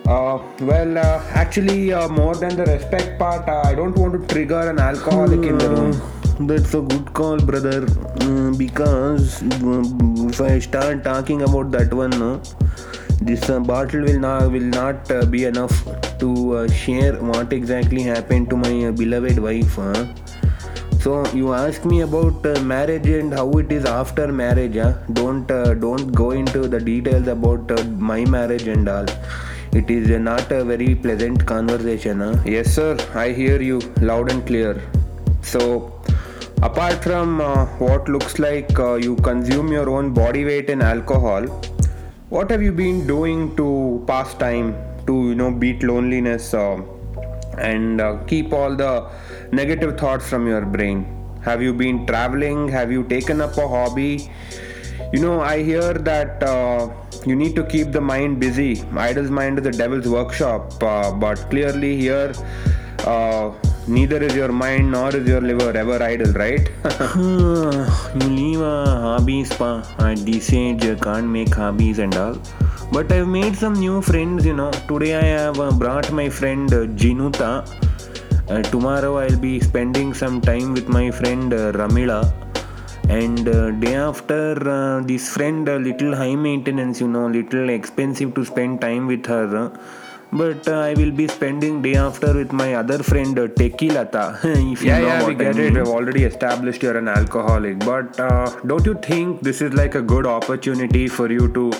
Uh, 0.07 0.43
well, 0.61 0.99
uh, 0.99 1.23
actually, 1.31 1.93
uh, 1.93 2.09
more 2.09 2.35
than 2.35 2.57
the 2.57 2.65
respect 2.65 3.19
part, 3.19 3.49
uh, 3.49 3.62
I 3.65 3.75
don't 3.75 3.97
want 3.97 4.15
to 4.21 4.35
trigger 4.35 4.69
an 4.71 4.79
alcoholic 4.79 5.47
in 5.47 5.59
the 5.59 5.69
room. 5.71 6.47
That's 6.49 6.75
a 6.75 6.81
good 6.81 7.12
call, 7.12 7.39
brother. 7.39 7.83
Mm, 7.83 8.57
because 8.57 9.43
mm, 9.43 10.31
if 10.31 10.41
I 10.41 10.59
start 10.59 11.05
talking 11.05 11.43
about 11.43 11.71
that 11.73 11.93
one, 11.93 12.43
this 13.21 13.50
uh, 13.50 13.61
bottle 13.61 14.00
will 14.00 14.19
not 14.19 14.50
will 14.50 14.71
not 14.81 15.11
uh, 15.11 15.27
be 15.27 15.45
enough 15.45 15.85
to 16.19 16.57
uh, 16.57 16.69
share 16.69 17.12
what 17.23 17.53
exactly 17.53 18.03
happened 18.03 18.49
to 18.50 18.57
my 18.57 18.91
beloved 18.91 19.39
wife. 19.39 19.75
Huh? 19.75 20.07
So 21.02 21.26
you 21.33 21.54
ask 21.54 21.87
me 21.87 22.02
about 22.02 22.45
uh, 22.45 22.61
marriage 22.61 23.07
and 23.09 23.33
how 23.33 23.50
it 23.52 23.73
is 23.73 23.87
after 23.87 24.30
marriage. 24.30 24.76
Huh? 24.76 24.92
Don't 25.14 25.50
uh, 25.50 25.73
don't 25.73 26.12
go 26.12 26.33
into 26.33 26.69
the 26.69 26.78
details 26.78 27.26
about 27.26 27.71
uh, 27.71 27.83
my 28.09 28.26
marriage 28.26 28.66
and 28.69 28.87
all. 28.87 29.07
It 29.73 29.90
is 29.90 30.11
not 30.11 30.52
a 30.52 30.62
very 30.62 30.95
pleasant 30.95 31.47
conversation. 31.47 32.21
Huh? 32.21 32.37
Yes, 32.45 32.75
sir, 32.75 32.99
I 33.14 33.30
hear 33.30 33.62
you 33.62 33.78
loud 34.02 34.30
and 34.30 34.47
clear. 34.47 34.83
So, 35.40 36.02
apart 36.61 37.02
from 37.02 37.40
uh, 37.40 37.64
what 37.78 38.07
looks 38.11 38.38
like 38.38 38.78
uh, 38.78 38.95
you 38.97 39.16
consume 39.30 39.73
your 39.73 39.88
own 39.88 40.12
body 40.12 40.45
weight 40.45 40.69
in 40.69 40.83
alcohol, 40.83 41.47
what 42.28 42.50
have 42.50 42.62
you 42.62 42.73
been 42.73 43.07
doing 43.07 43.57
to 43.57 44.04
pass 44.07 44.35
time, 44.35 44.76
to 45.07 45.30
you 45.30 45.35
know 45.35 45.50
beat 45.50 45.83
loneliness 45.83 46.52
uh, 46.52 46.78
and 47.57 48.02
keep 48.28 48.52
all 48.52 48.76
the 48.76 49.09
negative 49.52 49.99
thoughts 49.99 50.28
from 50.28 50.47
your 50.47 50.64
brain? 50.64 51.07
Have 51.42 51.62
you 51.62 51.73
been 51.73 52.07
traveling? 52.07 52.69
Have 52.69 52.92
you 52.92 53.04
taken 53.04 53.40
up 53.40 53.57
a 53.57 53.66
hobby? 53.66 54.30
You 55.12 55.21
know, 55.21 55.40
I 55.40 55.62
hear 55.62 55.95
that 55.95 56.42
uh, 56.42 56.90
you 57.26 57.35
need 57.35 57.57
to 57.57 57.64
keep 57.64 57.92
the 57.92 58.00
mind 58.00 58.38
busy. 58.38 58.83
Idle's 58.97 59.30
mind 59.30 59.59
is 59.59 59.64
the 59.64 59.73
devil's 59.73 60.09
workshop, 60.09 60.83
uh, 60.83 61.11
but 61.12 61.38
clearly 61.50 61.97
here, 61.97 62.33
uh, 63.07 63.52
neither 63.88 64.23
is 64.23 64.37
your 64.37 64.52
mind 64.52 64.92
nor 64.92 65.14
is 65.16 65.26
your 65.26 65.40
liver 65.40 65.76
ever 65.76 66.02
idle, 66.02 66.33
right? 66.35 66.71
you 67.16 68.28
leave 68.28 68.61
uh, 68.61 68.85
hobbies 69.00 69.52
pa. 69.52 69.83
at 69.99 70.19
this 70.19 70.52
age 70.52 70.85
you 70.85 70.97
can't 70.97 71.26
make 71.26 71.54
hobbies 71.54 71.99
and 71.99 72.14
all 72.14 72.37
but 72.92 73.11
i've 73.12 73.28
made 73.28 73.57
some 73.57 73.75
new 73.75 74.00
friends 74.02 74.45
you 74.45 74.52
know 74.52 74.71
today 74.88 75.14
i 75.16 75.25
have 75.25 75.59
uh, 75.61 75.71
brought 75.83 76.11
my 76.12 76.28
friend 76.28 76.73
uh, 76.73 76.87
jinuta 77.02 77.50
uh, 78.50 78.62
tomorrow 78.75 79.12
i'll 79.23 79.40
be 79.49 79.54
spending 79.71 80.09
some 80.23 80.37
time 80.50 80.69
with 80.76 80.88
my 80.88 81.11
friend 81.11 81.52
uh, 81.52 81.73
ramila. 81.80 82.21
And 83.09 83.49
uh, 83.49 83.71
day 83.73 83.97
after 83.97 84.42
uh, 84.71 85.00
this 85.02 85.28
friend 85.37 85.69
uh, 85.69 85.76
little 85.87 86.14
high 86.14 86.37
maintenance 86.37 87.00
you 87.00 87.09
know 87.09 87.26
little 87.26 87.69
expensive 87.69 88.35
to 88.37 88.45
spend 88.45 88.80
time 88.80 89.07
with 89.09 89.26
her. 89.26 89.73
But 90.40 90.69
uh, 90.69 90.78
i 90.90 90.95
will 90.95 91.11
be 91.21 91.26
spending 91.26 91.83
day 91.87 91.95
after 91.97 92.33
with 92.40 92.52
my 92.52 92.69
other 92.80 92.99
friend 93.09 93.37
uh, 93.45 93.49
tekilata 93.61 94.25
if 94.75 94.83
you 94.83 94.90
yeah, 94.90 94.99
know 95.00 95.09
yeah, 95.09 95.26
we 95.26 95.35
I 95.35 95.38
get 95.42 95.57
mean. 95.57 95.76
it 95.76 95.78
we've 95.78 95.95
already 95.97 96.23
established 96.23 96.85
you're 96.85 96.99
an 97.04 97.09
alcoholic, 97.09 97.80
but 97.80 98.21
uh, 98.28 98.47
don't 98.71 98.87
you 98.87 98.95
think 99.09 99.40
this 99.49 99.61
is 99.61 99.73
like 99.83 99.97
a 99.97 100.02
good 100.14 100.26
opportunity 100.37 101.09
for 101.09 101.28
you 101.33 101.49
to 101.59 101.73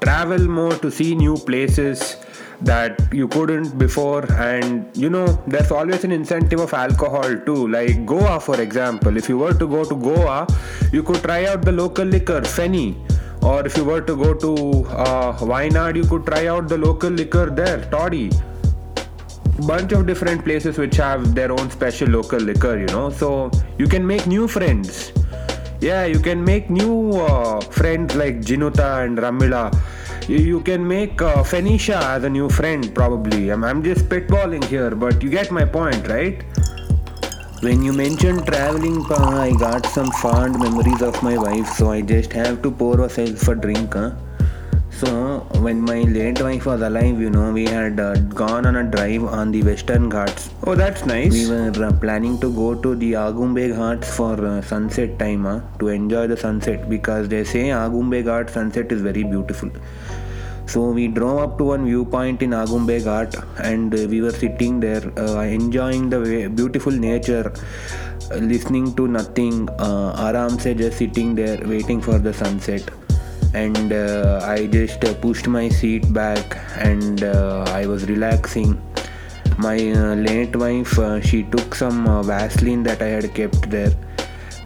travel 0.00 0.44
more, 0.60 0.74
to 0.84 0.90
see 0.92 1.14
new 1.16 1.36
places 1.50 2.16
that 2.62 3.00
you 3.12 3.28
couldn't 3.28 3.78
before? 3.78 4.30
And 4.32 4.96
you 4.96 5.10
know, 5.10 5.26
there's 5.46 5.70
always 5.70 6.04
an 6.04 6.12
incentive 6.12 6.60
of 6.60 6.72
alcohol 6.74 7.36
too. 7.46 7.68
Like 7.68 8.04
Goa, 8.06 8.40
for 8.40 8.60
example, 8.60 9.16
if 9.16 9.28
you 9.28 9.38
were 9.38 9.54
to 9.54 9.66
go 9.66 9.84
to 9.84 9.94
Goa, 9.94 10.46
you 10.92 11.02
could 11.02 11.22
try 11.22 11.46
out 11.46 11.62
the 11.62 11.72
local 11.72 12.04
liquor, 12.04 12.40
Feni. 12.42 12.96
Or 13.42 13.64
if 13.64 13.76
you 13.76 13.84
were 13.84 14.00
to 14.00 14.16
go 14.16 14.34
to 14.34 14.86
uh, 14.88 15.38
Wayanad, 15.38 15.96
you 15.96 16.04
could 16.04 16.26
try 16.26 16.48
out 16.48 16.68
the 16.68 16.76
local 16.76 17.10
liquor 17.10 17.46
there, 17.50 17.84
Toddy 17.90 18.30
bunch 19.66 19.92
of 19.92 20.06
different 20.06 20.44
places 20.44 20.78
which 20.78 20.96
have 20.96 21.34
their 21.34 21.50
own 21.50 21.70
special 21.70 22.08
local 22.08 22.38
liquor 22.38 22.78
you 22.78 22.86
know 22.86 23.10
so 23.10 23.50
you 23.76 23.88
can 23.88 24.06
make 24.06 24.26
new 24.26 24.46
friends 24.46 25.12
yeah 25.80 26.04
you 26.04 26.20
can 26.20 26.44
make 26.44 26.70
new 26.70 27.12
uh, 27.12 27.60
friends 27.60 28.14
like 28.14 28.40
jinuta 28.40 29.04
and 29.04 29.18
ramila 29.18 29.64
you, 30.28 30.60
can 30.60 30.86
make 30.86 31.20
uh, 31.22 31.42
Phoenicia 31.42 31.96
as 31.96 32.24
a 32.24 32.30
new 32.30 32.48
friend 32.48 32.94
probably 32.94 33.50
I'm, 33.50 33.64
I'm 33.64 33.82
just 33.82 34.04
spitballing 34.06 34.64
here 34.64 34.94
but 34.94 35.22
you 35.22 35.30
get 35.30 35.50
my 35.50 35.64
point 35.64 36.06
right 36.08 36.44
When 37.60 37.82
you 37.82 37.92
mentioned 37.92 38.46
traveling, 38.46 39.02
pa, 39.04 39.16
I 39.36 39.50
got 39.50 39.84
some 39.86 40.12
fond 40.22 40.60
memories 40.60 41.02
of 41.02 41.20
my 41.24 41.36
wife, 41.36 41.66
so 41.70 41.90
I 41.90 42.02
just 42.02 42.32
have 42.32 42.62
to 42.62 42.70
pour 42.70 42.96
myself 42.98 43.48
a 43.48 43.56
drink. 43.56 43.94
Huh? 43.94 44.12
So, 44.98 45.46
when 45.60 45.82
my 45.82 46.00
late 46.02 46.42
wife 46.42 46.66
was 46.66 46.80
alive, 46.82 47.20
you 47.20 47.30
know, 47.30 47.52
we 47.52 47.66
had 47.66 48.00
uh, 48.00 48.16
gone 48.40 48.66
on 48.66 48.74
a 48.74 48.82
drive 48.82 49.22
on 49.22 49.52
the 49.52 49.62
Western 49.62 50.08
Ghats. 50.08 50.50
oh 50.66 50.74
that's 50.74 51.06
nice 51.06 51.32
We 51.32 51.48
were 51.48 51.84
uh, 51.86 51.92
planning 52.00 52.40
to 52.40 52.52
go 52.52 52.74
to 52.74 52.96
the 52.96 53.12
Agumbe 53.12 53.68
Ghats 53.76 54.12
for 54.16 54.32
uh, 54.44 54.60
sunset 54.60 55.16
time 55.20 55.44
huh, 55.44 55.60
to 55.78 55.88
enjoy 55.88 56.26
the 56.26 56.36
sunset 56.36 56.90
because 56.90 57.28
they 57.28 57.44
say 57.44 57.66
Agumbe 57.68 58.24
Ghat 58.24 58.50
sunset 58.50 58.90
is 58.90 59.00
very 59.00 59.22
beautiful. 59.22 59.70
So 60.66 60.90
we 60.90 61.06
drove 61.06 61.38
up 61.44 61.58
to 61.58 61.64
one 61.64 61.86
viewpoint 61.86 62.42
in 62.42 62.50
Agumbe 62.50 63.00
Ghat 63.00 63.40
and 63.64 63.94
uh, 63.94 64.08
we 64.08 64.20
were 64.20 64.32
sitting 64.32 64.80
there 64.80 65.12
uh, 65.16 65.42
enjoying 65.42 66.10
the 66.10 66.48
beautiful 66.48 66.92
nature 66.92 67.52
listening 68.32 68.94
to 68.96 69.06
nothing, 69.06 69.68
uh, 69.78 70.26
aram 70.28 70.58
se 70.58 70.74
just 70.74 70.98
sitting 70.98 71.36
there 71.36 71.60
waiting 71.64 72.00
for 72.00 72.18
the 72.18 72.34
sunset. 72.34 72.90
And 73.54 73.92
uh, 73.92 74.40
I 74.44 74.66
just 74.66 75.04
uh, 75.04 75.14
pushed 75.14 75.48
my 75.48 75.68
seat 75.68 76.12
back 76.12 76.58
and 76.76 77.22
uh, 77.24 77.64
I 77.68 77.86
was 77.86 78.06
relaxing. 78.06 78.80
My 79.58 79.76
uh, 79.76 80.14
late 80.14 80.54
wife, 80.54 80.98
uh, 80.98 81.20
she 81.20 81.42
took 81.42 81.74
some 81.74 82.06
uh, 82.06 82.22
Vaseline 82.22 82.82
that 82.84 83.02
I 83.02 83.08
had 83.08 83.34
kept 83.34 83.70
there. 83.70 83.92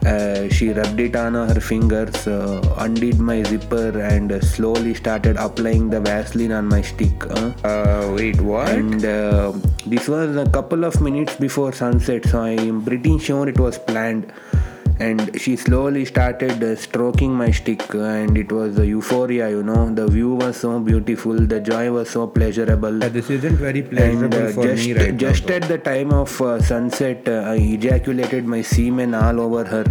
Uh, 0.05 0.49
she 0.49 0.69
rubbed 0.71 0.99
it 0.99 1.15
on 1.15 1.33
her 1.33 1.61
fingers, 1.61 2.27
uh, 2.27 2.75
undid 2.77 3.19
my 3.19 3.41
zipper, 3.43 3.97
and 4.01 4.43
slowly 4.43 4.93
started 4.93 5.37
applying 5.37 5.89
the 5.89 6.01
Vaseline 6.01 6.51
on 6.51 6.67
my 6.67 6.81
stick. 6.81 7.25
uh. 7.31 7.53
Uh, 7.63 8.13
wait, 8.13 8.39
what? 8.41 8.67
And 8.67 9.05
uh, 9.05 9.53
this 9.85 10.09
was 10.09 10.35
a 10.35 10.49
couple 10.49 10.83
of 10.83 10.99
minutes 10.99 11.37
before 11.37 11.71
sunset, 11.71 12.25
so 12.25 12.41
I 12.41 12.49
am 12.49 12.83
pretty 12.83 13.17
sure 13.17 13.47
it 13.47 13.57
was 13.57 13.77
planned. 13.77 14.33
And 14.99 15.39
she 15.41 15.55
slowly 15.55 16.05
started 16.05 16.63
uh, 16.63 16.75
stroking 16.75 17.33
my 17.33 17.49
stick, 17.51 17.93
and 17.95 18.37
it 18.37 18.51
was 18.51 18.77
a 18.77 18.85
euphoria, 18.85 19.49
you 19.49 19.63
know. 19.63 19.93
The 19.93 20.07
view 20.07 20.35
was 20.35 20.57
so 20.57 20.79
beautiful, 20.79 21.33
the 21.33 21.59
joy 21.59 21.91
was 21.91 22.09
so 22.11 22.27
pleasurable. 22.27 22.99
Yeah, 22.99 23.09
this 23.09 23.29
isn't 23.29 23.55
very 23.57 23.79
And 23.81 23.89
pleasurable 23.89 24.47
uh, 24.47 24.51
for 24.51 24.63
just, 24.63 24.85
me 24.85 24.93
right 24.93 25.17
just 25.17 25.47
now. 25.47 25.55
at 25.55 25.63
the 25.63 25.77
time 25.79 26.13
of 26.13 26.39
uh, 26.41 26.61
sunset, 26.61 27.27
uh, 27.27 27.41
I 27.47 27.55
ejaculated 27.55 28.45
my 28.45 28.61
semen 28.61 29.13
all 29.15 29.39
over 29.41 29.63
her. 29.65 29.83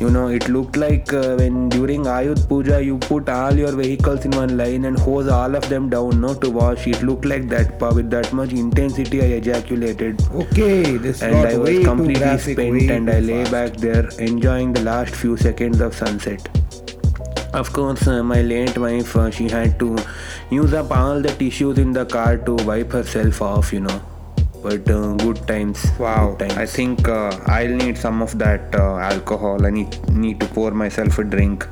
You 0.00 0.08
know, 0.10 0.28
it 0.28 0.48
looked 0.48 0.76
like 0.78 1.12
uh, 1.12 1.34
when 1.36 1.68
during 1.68 2.04
Ayudh 2.04 2.48
Puja 2.48 2.82
you 2.82 2.96
put 2.98 3.28
all 3.28 3.52
your 3.52 3.72
vehicles 3.72 4.24
in 4.24 4.30
one 4.30 4.56
line 4.56 4.86
and 4.86 4.98
hose 4.98 5.28
all 5.28 5.54
of 5.54 5.68
them 5.68 5.90
down, 5.90 6.22
no, 6.22 6.32
to 6.34 6.48
wash. 6.50 6.86
It 6.86 7.02
looked 7.02 7.26
like 7.26 7.48
that. 7.50 7.78
pa- 7.78 7.92
With 7.92 8.08
that 8.10 8.32
much 8.32 8.52
intensity, 8.54 9.20
I 9.20 9.26
ejaculated. 9.40 10.22
Okay, 10.32 10.96
this 10.96 11.20
And 11.22 11.34
got 11.34 11.46
I 11.52 11.58
was 11.58 11.84
completely 11.84 12.14
graphic, 12.24 12.56
spent, 12.58 12.90
and 12.90 13.10
I 13.10 13.20
lay 13.20 13.44
fast. 13.44 13.52
back 13.52 13.76
there 13.76 14.08
enjoying 14.18 14.72
the 14.72 14.80
last 14.82 15.14
few 15.14 15.36
seconds 15.36 15.80
of 15.82 15.94
sunset. 15.94 16.48
Of 17.52 17.72
course, 17.74 18.06
uh, 18.06 18.22
my 18.22 18.40
late 18.42 18.78
wife, 18.78 19.14
uh, 19.16 19.30
she 19.30 19.48
had 19.50 19.78
to 19.80 19.98
use 20.50 20.72
up 20.72 20.90
all 20.96 21.20
the 21.20 21.28
tissues 21.34 21.78
in 21.78 21.92
the 21.92 22.06
car 22.06 22.38
to 22.38 22.54
wipe 22.72 22.90
herself 22.92 23.42
off, 23.42 23.70
you 23.72 23.80
know. 23.80 24.00
But 24.62 24.88
uh, 24.90 25.14
good 25.14 25.46
times. 25.48 25.86
Wow, 25.98 26.34
good 26.38 26.50
times. 26.50 26.58
I 26.58 26.66
think 26.66 27.08
uh, 27.08 27.30
I'll 27.46 27.76
need 27.82 27.96
some 27.96 28.20
of 28.20 28.36
that 28.38 28.74
uh, 28.74 28.98
alcohol. 28.98 29.64
I 29.66 29.70
need 29.70 29.96
need 30.10 30.40
to 30.40 30.46
pour 30.46 30.70
myself 30.70 31.18
a 31.18 31.24
drink. 31.24 31.66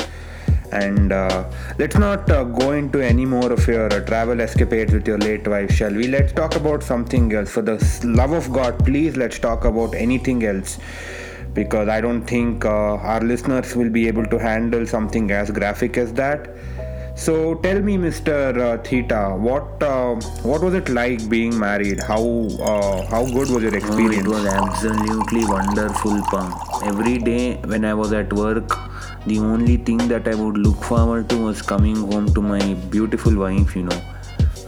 And 0.71 1.13
uh, 1.13 1.51
let's 1.79 1.97
not 1.97 2.31
uh, 2.31 2.45
go 2.45 2.73
into 2.73 3.01
any 3.01 3.25
more 3.25 3.53
of 3.53 3.67
your 3.67 3.87
uh, 3.87 4.01
travel 4.05 4.41
escapades 4.41 4.93
with 4.93 5.07
your 5.07 5.19
late 5.19 5.49
wife, 5.49 5.71
shall 5.71 5.93
we? 5.93 6.09
Let's 6.09 6.33
talk 6.33 6.57
about 6.57 6.83
something 6.83 7.33
else. 7.33 7.51
For 7.51 7.63
the 7.63 7.77
love 8.05 8.33
of 8.33 8.53
God, 8.53 8.85
please 8.85 9.17
let's 9.17 9.39
talk 9.39 9.65
about 9.65 9.95
anything 9.95 10.45
else. 10.45 10.79
Because 11.55 11.89
I 11.89 12.01
don't 12.01 12.23
think 12.23 12.65
uh, 12.65 12.97
our 13.13 13.21
listeners 13.21 13.75
will 13.75 13.89
be 13.89 14.07
able 14.09 14.27
to 14.27 14.39
handle 14.39 14.87
something 14.87 15.31
as 15.31 15.51
graphic 15.51 15.97
as 15.97 16.13
that. 16.15 16.51
So 17.19 17.57
tell 17.57 17.81
me, 17.83 17.97
Mr. 17.99 18.35
Uh, 18.65 18.79
Theta, 18.83 19.35
what 19.47 19.83
uh, 19.83 20.15
what 20.51 20.63
was 20.63 20.75
it 20.75 20.89
like 20.89 21.29
being 21.29 21.59
married? 21.59 22.01
How 22.01 22.21
uh, 22.73 23.07
how 23.13 23.25
good 23.27 23.51
was 23.55 23.63
your 23.65 23.75
Oh, 23.75 23.81
experience? 23.81 24.25
it 24.25 24.29
was 24.29 24.47
absolutely 24.47 25.45
wonderful, 25.45 26.21
pa. 26.31 26.43
Every 26.85 27.19
day 27.19 27.57
when 27.73 27.85
I 27.85 27.95
was 28.03 28.13
at 28.13 28.33
work, 28.33 28.77
the 29.27 29.39
only 29.41 29.79
thing 29.79 29.99
that 30.13 30.29
I 30.29 30.35
would 30.43 30.59
look 30.67 30.85
forward 30.91 31.29
to 31.31 31.39
was 31.49 31.61
coming 31.61 31.97
home 32.13 32.33
to 32.35 32.41
my 32.53 32.63
beautiful 32.97 33.37
wife, 33.45 33.75
you 33.75 33.83
know. 33.91 34.01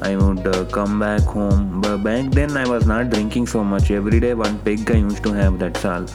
I 0.03 0.17
would 0.17 0.45
uh, 0.47 0.65
come 0.79 0.99
back 0.99 1.23
home. 1.39 1.81
But 1.81 1.99
back 2.09 2.31
then, 2.41 2.57
I 2.57 2.67
was 2.69 2.85
not 2.87 3.11
drinking 3.11 3.47
so 3.47 3.63
much. 3.63 3.91
Every 3.93 4.19
day, 4.19 4.35
one 4.35 4.59
peg 4.59 4.91
I 4.91 4.95
used 5.05 5.23
to 5.25 5.33
have, 5.35 5.59
that's 5.61 5.85
all. 5.85 6.07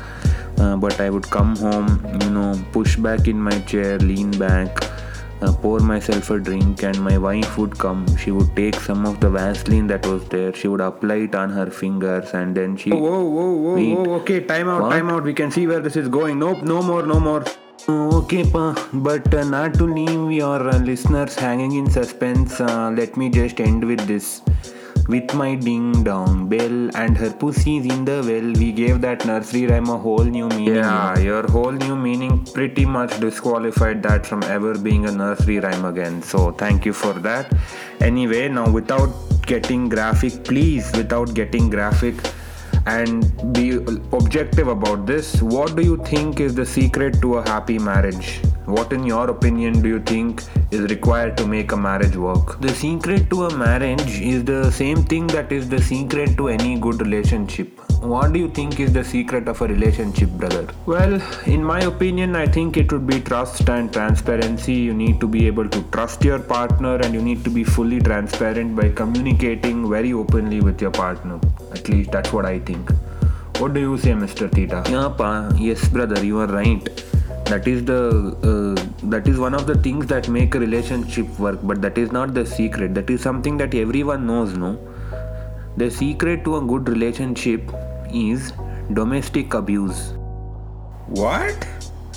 Uh, 0.57 0.75
but 0.75 0.99
I 0.99 1.09
would 1.09 1.29
come 1.29 1.55
home, 1.57 1.89
you 2.23 2.29
know, 2.31 2.49
push 2.73 2.95
back 2.97 3.27
in 3.27 3.39
my 3.39 3.57
chair, 3.71 3.97
lean 3.99 4.31
back, 4.39 4.83
uh, 5.41 5.51
pour 5.53 5.79
myself 5.79 6.29
a 6.29 6.39
drink, 6.39 6.83
and 6.83 6.99
my 7.01 7.17
wife 7.17 7.57
would 7.57 7.77
come. 7.77 8.05
She 8.17 8.31
would 8.31 8.55
take 8.55 8.75
some 8.75 9.05
of 9.05 9.19
the 9.19 9.29
Vaseline 9.29 9.87
that 9.87 10.05
was 10.05 10.23
there, 10.29 10.53
she 10.53 10.67
would 10.67 10.81
apply 10.81 11.15
it 11.27 11.35
on 11.35 11.49
her 11.49 11.69
fingers, 11.69 12.33
and 12.33 12.55
then 12.55 12.75
she. 12.77 12.91
Whoa, 12.91 13.23
whoa, 13.23 13.51
whoa, 13.53 13.75
Wait. 13.75 13.93
whoa, 13.97 14.13
okay, 14.21 14.39
time 14.41 14.69
out, 14.69 14.81
What? 14.83 14.89
time 14.91 15.09
out. 15.09 15.23
We 15.23 15.33
can 15.33 15.51
see 15.51 15.67
where 15.67 15.79
this 15.79 15.95
is 15.95 16.07
going. 16.07 16.39
Nope, 16.39 16.63
no 16.63 16.81
more, 16.81 17.05
no 17.05 17.19
more. 17.19 17.43
Oh, 17.87 18.17
Okay, 18.23 18.43
pa, 18.49 18.73
but 18.93 19.31
uh, 19.33 19.43
not 19.43 19.75
to 19.75 19.83
leave 19.85 20.31
your 20.31 20.69
uh, 20.69 20.77
listeners 20.79 21.35
hanging 21.35 21.73
in 21.73 21.89
suspense, 21.89 22.59
uh, 22.59 22.89
let 22.97 23.15
me 23.15 23.29
just 23.29 23.59
end 23.59 23.83
with 23.85 23.99
this. 24.07 24.41
With 25.07 25.35
my 25.35 25.53
ding 25.53 26.03
dong 26.03 26.49
bell 26.49 26.89
and 26.95 27.15
her 27.15 27.29
pussies 27.31 27.85
in 27.85 28.05
the 28.05 28.23
well, 28.27 28.53
we 28.59 28.71
gave 28.71 29.01
that 29.01 29.23
nursery 29.23 29.67
rhyme 29.67 29.87
a 29.87 29.97
whole 29.97 30.23
new 30.23 30.47
meaning. 30.49 30.75
Yeah, 30.75 31.19
your 31.19 31.47
whole 31.47 31.71
new 31.71 31.95
meaning 31.95 32.43
pretty 32.45 32.85
much 32.85 33.19
disqualified 33.19 34.01
that 34.01 34.25
from 34.25 34.41
ever 34.43 34.75
being 34.75 35.05
a 35.05 35.11
nursery 35.11 35.59
rhyme 35.59 35.85
again. 35.85 36.23
So 36.23 36.51
thank 36.51 36.85
you 36.87 36.93
for 36.93 37.13
that. 37.13 37.53
Anyway, 38.01 38.49
now 38.49 38.67
without 38.71 39.13
getting 39.45 39.89
graphic, 39.89 40.43
please, 40.43 40.91
without 40.95 41.35
getting 41.35 41.69
graphic 41.69 42.15
and 42.87 43.53
be 43.53 43.75
objective 44.11 44.67
about 44.67 45.05
this, 45.05 45.39
what 45.39 45.75
do 45.75 45.83
you 45.83 45.97
think 45.97 46.39
is 46.39 46.55
the 46.55 46.65
secret 46.65 47.21
to 47.21 47.35
a 47.35 47.47
happy 47.47 47.77
marriage? 47.77 48.41
What, 48.65 48.91
in 48.93 49.03
your 49.05 49.29
opinion, 49.29 49.81
do 49.83 49.89
you 49.89 49.99
think 49.99 50.41
is 50.71 50.81
required 50.81 51.37
to 51.37 51.45
make 51.45 51.71
a 51.71 51.77
marriage 51.77 52.15
work? 52.15 52.59
The 52.61 52.73
secret 52.73 53.29
to 53.29 53.45
a 53.45 53.55
marriage 53.55 54.19
is 54.19 54.43
the 54.43 54.71
same 54.71 55.03
thing 55.03 55.27
that 55.27 55.51
is 55.51 55.69
the 55.69 55.79
secret 55.79 56.35
to 56.37 56.47
any 56.47 56.79
good 56.79 56.99
relationship. 56.99 57.79
What 58.01 58.33
do 58.33 58.39
you 58.39 58.49
think 58.49 58.79
is 58.79 58.91
the 58.91 59.03
secret 59.03 59.47
of 59.47 59.61
a 59.61 59.67
relationship, 59.67 60.29
brother? 60.29 60.67
Well, 60.87 61.21
in 61.45 61.63
my 61.63 61.81
opinion, 61.81 62.35
I 62.35 62.47
think 62.47 62.75
it 62.75 62.91
would 62.91 63.05
be 63.05 63.19
trust 63.19 63.69
and 63.69 63.93
transparency. 63.93 64.73
You 64.73 64.95
need 64.95 65.19
to 65.19 65.27
be 65.27 65.45
able 65.45 65.69
to 65.69 65.83
trust 65.91 66.23
your 66.23 66.39
partner 66.39 66.95
and 66.95 67.13
you 67.13 67.21
need 67.21 67.43
to 67.43 67.51
be 67.51 67.63
fully 67.63 67.99
transparent 67.99 68.75
by 68.75 68.89
communicating 68.89 69.87
very 69.87 70.13
openly 70.13 70.61
with 70.61 70.81
your 70.81 70.91
partner. 70.91 71.39
At 71.71 71.87
least 71.87 72.11
that's 72.11 72.33
what 72.33 72.47
I 72.47 72.57
think. 72.59 72.91
What 73.59 73.75
do 73.75 73.79
you 73.79 73.97
say, 73.99 74.11
Mr. 74.11 74.51
Theta? 74.51 74.83
Yeah, 74.89 75.09
pa. 75.09 75.51
Yes, 75.55 75.87
brother, 75.87 76.25
you 76.25 76.39
are 76.39 76.47
right. 76.47 76.89
That 77.45 77.67
is 77.67 77.85
the 77.85 77.99
uh, 78.51 79.09
that 79.09 79.27
is 79.27 79.37
one 79.37 79.53
of 79.53 79.67
the 79.67 79.75
things 79.75 80.07
that 80.07 80.27
make 80.27 80.55
a 80.55 80.59
relationship 80.59 81.39
work, 81.39 81.59
but 81.61 81.81
that 81.81 81.97
is 81.97 82.11
not 82.11 82.33
the 82.33 82.45
secret. 82.45 82.95
That 82.95 83.09
is 83.09 83.21
something 83.21 83.57
that 83.57 83.75
everyone 83.75 84.25
knows, 84.25 84.57
no. 84.57 84.77
The 85.77 85.91
secret 85.91 86.43
to 86.45 86.57
a 86.57 86.61
good 86.61 86.89
relationship 86.89 87.71
is 88.11 88.51
domestic 88.93 89.53
abuse. 89.53 90.13
What? 91.07 91.67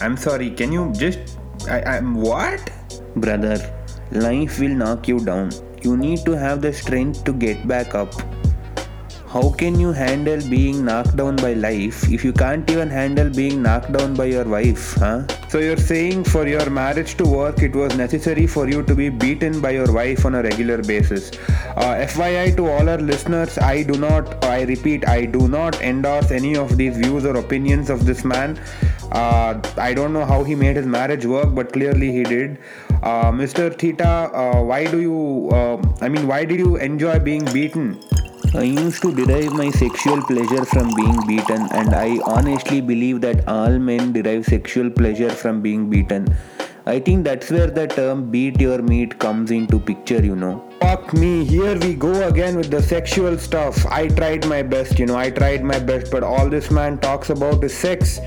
I'm 0.00 0.16
sorry, 0.16 0.50
can 0.50 0.72
you 0.72 0.92
just. 0.94 1.36
I, 1.68 1.82
I'm 1.82 2.14
what? 2.14 2.70
Brother, 3.16 3.58
life 4.12 4.58
will 4.58 4.76
knock 4.84 5.08
you 5.08 5.18
down. 5.20 5.50
You 5.82 5.96
need 5.96 6.24
to 6.24 6.32
have 6.32 6.62
the 6.62 6.72
strength 6.72 7.24
to 7.24 7.32
get 7.32 7.68
back 7.68 7.94
up. 7.94 8.14
How 9.32 9.50
can 9.50 9.78
you 9.78 9.92
handle 9.92 10.40
being 10.48 10.86
knocked 10.86 11.14
down 11.14 11.36
by 11.36 11.52
life 11.52 12.10
if 12.10 12.24
you 12.24 12.32
can't 12.32 12.70
even 12.70 12.88
handle 12.88 13.28
being 13.28 13.60
knocked 13.60 13.92
down 13.92 14.14
by 14.14 14.24
your 14.24 14.44
wife, 14.44 14.94
huh? 14.94 15.26
So 15.50 15.58
you're 15.58 15.76
saying 15.76 16.24
for 16.24 16.48
your 16.48 16.70
marriage 16.70 17.14
to 17.18 17.24
work, 17.26 17.60
it 17.62 17.76
was 17.76 17.94
necessary 17.94 18.46
for 18.46 18.66
you 18.70 18.82
to 18.84 18.94
be 18.94 19.10
beaten 19.10 19.60
by 19.60 19.72
your 19.72 19.92
wife 19.92 20.24
on 20.24 20.34
a 20.36 20.42
regular 20.42 20.82
basis. 20.82 21.30
Uh, 21.76 22.06
FYI 22.06 22.56
to 22.56 22.70
all 22.70 22.88
our 22.88 22.96
listeners, 22.96 23.58
I 23.58 23.82
do 23.82 23.98
not, 23.98 24.42
I 24.46 24.62
repeat, 24.62 25.06
I 25.06 25.26
do 25.26 25.46
not 25.46 25.78
endorse 25.82 26.30
any 26.30 26.56
of 26.56 26.78
these 26.78 26.96
views 26.96 27.26
or 27.26 27.36
opinions 27.36 27.90
of 27.90 28.06
this 28.06 28.24
man. 28.24 28.58
Uh, 29.12 29.60
I 29.76 29.92
don't 29.92 30.14
know 30.14 30.24
how 30.24 30.42
he 30.42 30.54
made 30.54 30.76
his 30.76 30.86
marriage 30.86 31.26
work, 31.26 31.54
but 31.54 31.74
clearly 31.74 32.12
he 32.12 32.22
did. 32.24 32.58
Uh, 33.02 33.30
Mr. 33.30 33.78
Theta, 33.78 34.08
uh, 34.34 34.62
why 34.62 34.86
do 34.86 35.02
you, 35.02 35.50
uh, 35.52 35.82
I 36.00 36.08
mean, 36.08 36.26
why 36.26 36.46
did 36.46 36.58
you 36.58 36.76
enjoy 36.76 37.18
being 37.18 37.44
beaten? 37.44 38.00
I 38.54 38.62
used 38.62 39.02
to 39.02 39.12
derive 39.12 39.52
my 39.52 39.70
sexual 39.70 40.22
pleasure 40.22 40.64
from 40.64 40.94
being 40.94 41.20
beaten, 41.26 41.68
and 41.70 41.94
I 41.94 42.18
honestly 42.24 42.80
believe 42.80 43.20
that 43.20 43.46
all 43.46 43.78
men 43.78 44.12
derive 44.12 44.46
sexual 44.46 44.88
pleasure 44.90 45.28
from 45.28 45.60
being 45.60 45.90
beaten. 45.90 46.34
I 46.86 46.98
think 46.98 47.24
that's 47.24 47.50
where 47.50 47.66
the 47.66 47.86
term 47.86 48.30
beat 48.30 48.58
your 48.58 48.80
meat 48.80 49.18
comes 49.18 49.50
into 49.50 49.78
picture, 49.78 50.24
you 50.24 50.34
know. 50.34 50.66
Fuck 50.80 51.12
me, 51.12 51.44
here 51.44 51.78
we 51.78 51.92
go 51.94 52.26
again 52.26 52.56
with 52.56 52.70
the 52.70 52.82
sexual 52.82 53.36
stuff. 53.36 53.84
I 53.84 54.08
tried 54.08 54.46
my 54.46 54.62
best, 54.62 54.98
you 54.98 55.04
know, 55.04 55.16
I 55.16 55.30
tried 55.30 55.62
my 55.62 55.78
best, 55.78 56.10
but 56.10 56.22
all 56.22 56.48
this 56.48 56.70
man 56.70 56.96
talks 56.98 57.28
about 57.28 57.62
is 57.62 57.76
sex. 57.76 58.18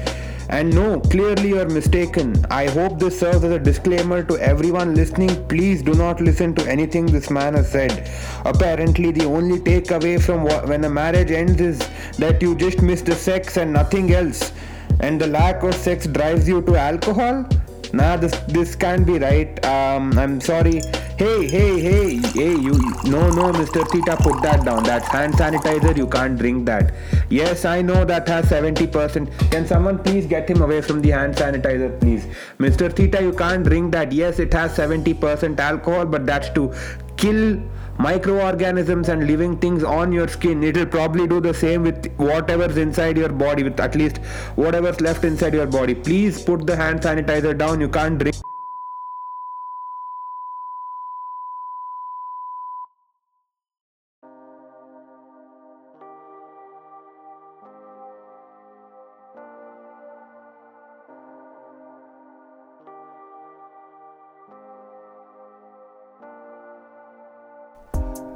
And 0.51 0.75
no, 0.75 0.99
clearly 0.99 1.49
you're 1.49 1.69
mistaken. 1.69 2.45
I 2.51 2.67
hope 2.67 2.99
this 2.99 3.19
serves 3.19 3.45
as 3.45 3.51
a 3.53 3.59
disclaimer 3.59 4.21
to 4.23 4.37
everyone 4.37 4.95
listening. 4.95 5.47
Please 5.47 5.81
do 5.81 5.93
not 5.93 6.19
listen 6.19 6.53
to 6.55 6.69
anything 6.69 7.05
this 7.05 7.29
man 7.29 7.53
has 7.53 7.71
said. 7.71 8.11
Apparently, 8.45 9.11
the 9.11 9.23
only 9.23 9.59
takeaway 9.59 10.21
from 10.21 10.43
when 10.67 10.83
a 10.83 10.89
marriage 10.89 11.31
ends 11.31 11.61
is 11.61 11.79
that 12.17 12.41
you 12.41 12.53
just 12.55 12.81
miss 12.81 13.01
the 13.01 13.15
sex 13.15 13.55
and 13.55 13.71
nothing 13.71 14.13
else. 14.13 14.51
And 14.99 15.21
the 15.21 15.27
lack 15.27 15.63
of 15.63 15.73
sex 15.73 16.05
drives 16.05 16.49
you 16.49 16.61
to 16.63 16.75
alcohol? 16.75 17.47
Nah, 17.93 18.17
this 18.17 18.33
this 18.47 18.75
can't 18.75 19.05
be 19.05 19.19
right. 19.19 19.63
Um, 19.65 20.17
I'm 20.17 20.39
sorry. 20.41 20.81
Hey, 21.21 21.47
hey, 21.47 21.79
hey, 21.79 22.17
hey, 22.33 22.55
you, 22.55 22.71
no, 23.05 23.29
no, 23.29 23.51
Mr. 23.51 23.87
Theta, 23.91 24.17
put 24.17 24.41
that 24.41 24.65
down. 24.65 24.81
That's 24.83 25.07
hand 25.07 25.35
sanitizer. 25.35 25.95
You 25.95 26.07
can't 26.07 26.35
drink 26.37 26.65
that. 26.65 26.95
Yes, 27.29 27.63
I 27.63 27.83
know 27.83 28.03
that 28.05 28.27
has 28.27 28.45
70%. 28.45 29.51
Can 29.51 29.67
someone 29.67 29.99
please 29.99 30.25
get 30.25 30.49
him 30.49 30.63
away 30.63 30.81
from 30.81 30.99
the 31.01 31.11
hand 31.11 31.35
sanitizer, 31.35 31.99
please? 31.99 32.25
Mr. 32.57 32.91
Theta, 32.91 33.21
you 33.21 33.33
can't 33.33 33.63
drink 33.63 33.91
that. 33.91 34.11
Yes, 34.11 34.39
it 34.39 34.51
has 34.53 34.75
70% 34.75 35.59
alcohol, 35.59 36.07
but 36.07 36.25
that's 36.25 36.49
to 36.49 36.73
kill 37.17 37.61
microorganisms 37.99 39.09
and 39.09 39.27
living 39.27 39.57
things 39.57 39.83
on 39.83 40.11
your 40.11 40.27
skin 40.27 40.63
it 40.63 40.75
will 40.75 40.85
probably 40.85 41.27
do 41.27 41.39
the 41.39 41.53
same 41.53 41.83
with 41.83 42.11
whatever's 42.17 42.77
inside 42.77 43.17
your 43.17 43.29
body 43.29 43.63
with 43.63 43.79
at 43.79 43.95
least 43.95 44.17
whatever's 44.55 45.01
left 45.01 45.23
inside 45.23 45.53
your 45.53 45.67
body. 45.67 45.93
Please 45.95 46.41
put 46.41 46.65
the 46.65 46.75
hand 46.75 47.01
sanitizer 47.01 47.57
down. 47.57 47.81
You 47.81 47.89
can't 47.89 48.17
drink 48.17 48.35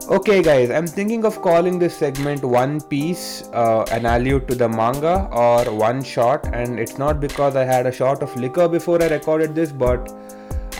Okay, 0.08 0.44
guys, 0.44 0.70
I'm 0.70 0.86
thinking 0.86 1.26
of 1.26 1.42
calling 1.42 1.80
this 1.80 1.98
segment 1.98 2.44
One 2.44 2.80
Piece, 2.80 3.50
uh, 3.54 3.86
an 3.92 4.06
allude 4.06 4.48
to 4.50 4.54
the 4.54 4.70
manga, 4.70 5.28
or 5.32 5.64
One 5.74 6.04
Shot. 6.04 6.46
And 6.54 6.80
it's 6.80 7.00
not 7.00 7.20
because 7.20 7.56
I 7.56 7.64
had 7.64 7.88
a 7.88 7.92
shot 7.92 8.22
of 8.22 8.36
liquor 8.36 8.68
before 8.68 9.02
I 9.02 9.08
recorded 9.08 9.56
this, 9.56 9.72
but 9.72 10.14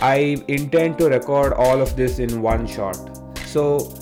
I 0.00 0.40
intend 0.46 0.98
to 0.98 1.08
record 1.08 1.54
all 1.54 1.80
of 1.80 1.96
this 1.96 2.20
in 2.20 2.40
one 2.40 2.68
shot. 2.68 2.96
So, 3.46 3.92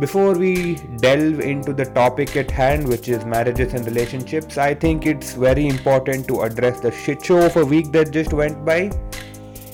before 0.00 0.32
we 0.32 0.74
delve 0.96 1.38
into 1.38 1.72
the 1.72 1.84
topic 1.84 2.36
at 2.36 2.50
hand, 2.50 2.88
which 2.88 3.08
is 3.08 3.24
marriages 3.24 3.74
and 3.74 3.86
relationships, 3.86 4.58
I 4.58 4.74
think 4.74 5.06
it's 5.06 5.34
very 5.34 5.68
important 5.68 6.26
to 6.26 6.42
address 6.42 6.80
the 6.80 6.90
shit 6.90 7.24
show 7.24 7.46
of 7.46 7.56
a 7.56 7.64
week 7.64 7.92
that 7.92 8.10
just 8.10 8.32
went 8.32 8.64
by. 8.64 8.90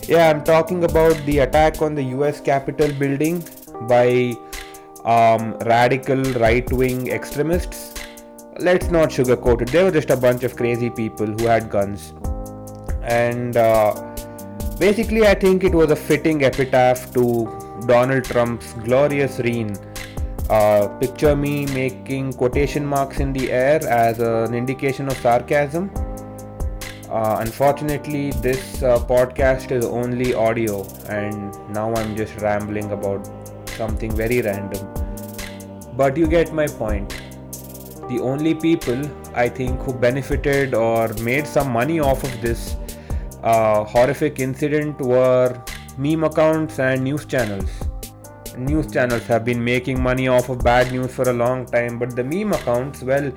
Yeah, 0.07 0.29
I'm 0.29 0.45
talking 0.45 0.85
about 0.85 1.17
the 1.25 1.39
attack 1.39 1.81
on 1.81 1.95
the 1.95 2.03
US 2.19 2.39
Capitol 2.39 2.93
building 2.93 3.43
by 3.89 4.37
um, 5.05 5.55
radical 5.67 6.23
right 6.45 6.71
wing 6.73 7.09
extremists. 7.09 7.95
Let's 8.59 8.91
not 8.91 9.09
sugarcoat 9.09 9.63
it. 9.63 9.69
They 9.69 9.83
were 9.83 9.91
just 9.91 10.11
a 10.11 10.17
bunch 10.17 10.45
of 10.45 10.57
crazy 10.57 10.91
people 10.91 11.27
who 11.27 11.47
had 11.47 11.71
guns. 11.71 12.13
And 13.03 13.57
uh, 13.57 13.95
basically, 14.79 15.27
I 15.27 15.35
think 15.35 15.65
it 15.65 15.73
was 15.73 15.91
a 15.91 15.97
fitting 15.97 16.45
epitaph 16.45 17.13
to 17.15 17.47
Donald 17.87 18.25
Trump's 18.25 18.73
glorious 18.75 19.39
reign. 19.39 19.77
Uh, 20.51 20.89
picture 20.99 21.37
me 21.37 21.65
making 21.67 22.33
quotation 22.33 22.85
marks 22.85 23.21
in 23.21 23.33
the 23.33 23.51
air 23.53 23.81
as 23.89 24.19
an 24.19 24.55
indication 24.55 25.09
of 25.09 25.17
sarcasm. 25.19 25.91
Uh, 27.09 27.39
unfortunately, 27.41 28.31
this 28.43 28.83
uh, 28.83 28.99
podcast 28.99 29.73
is 29.73 29.85
only 29.85 30.35
audio, 30.35 30.87
and 31.09 31.57
now 31.71 31.93
I'm 31.95 32.17
just 32.17 32.37
rambling 32.41 32.93
about 32.93 33.29
something 33.81 34.15
very 34.23 34.41
random. 34.43 34.87
But 36.01 36.17
you 36.17 36.27
get 36.37 36.53
my 36.61 36.67
point. 36.67 37.21
The 38.11 38.21
only 38.21 38.55
people 38.55 39.01
I 39.35 39.49
think 39.49 39.81
who 39.83 39.93
benefited 40.07 40.75
or 40.75 41.09
made 41.31 41.47
some 41.47 41.71
money 41.81 42.01
off 42.01 42.25
of 42.25 42.41
this 42.47 42.77
uh, 43.43 43.85
horrific 43.85 44.41
incident 44.41 45.01
were 45.01 45.63
meme 45.97 46.25
accounts 46.25 46.79
and 46.79 47.05
news 47.05 47.25
channels. 47.25 47.71
News 48.59 48.91
channels 48.93 49.27
have 49.33 49.45
been 49.45 49.63
making 49.65 50.03
money 50.03 50.27
off 50.29 50.49
of 50.49 50.59
bad 50.65 50.93
news 50.93 51.15
for 51.15 51.29
a 51.31 51.33
long 51.33 51.67
time, 51.67 51.99
but 51.99 52.17
the 52.17 52.25
meme 52.25 52.53
accounts, 52.53 53.03
well, 53.03 53.33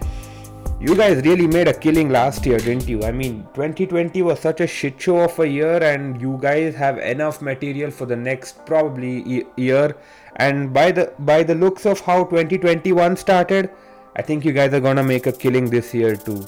you 0.83 0.97
guys 0.97 1.23
really 1.25 1.47
made 1.47 1.69
a 1.69 1.73
killing 1.73 2.09
last 2.09 2.45
year, 2.45 2.57
didn't 2.57 2.89
you? 2.89 3.03
I 3.03 3.11
mean, 3.13 3.47
2020 3.53 4.21
was 4.21 4.41
such 4.41 4.59
a 4.59 4.67
shit 4.67 4.99
show 4.99 5.21
of 5.21 5.39
a 5.39 5.47
year, 5.47 5.81
and 5.81 6.21
you 6.21 6.37
guys 6.41 6.75
have 6.75 6.97
enough 6.97 7.41
material 7.41 7.89
for 7.89 8.05
the 8.05 8.17
next 8.17 8.65
probably 8.65 9.45
year. 9.55 9.95
And 10.35 10.73
by 10.73 10.91
the 10.91 11.13
by 11.19 11.41
the 11.43 11.55
looks 11.55 11.85
of 11.85 12.01
how 12.01 12.25
2021 12.25 13.15
started, 13.15 13.69
I 14.17 14.23
think 14.23 14.43
you 14.43 14.51
guys 14.51 14.73
are 14.73 14.81
gonna 14.81 15.03
make 15.03 15.25
a 15.25 15.31
killing 15.31 15.69
this 15.69 15.93
year 15.93 16.17
too. 16.17 16.41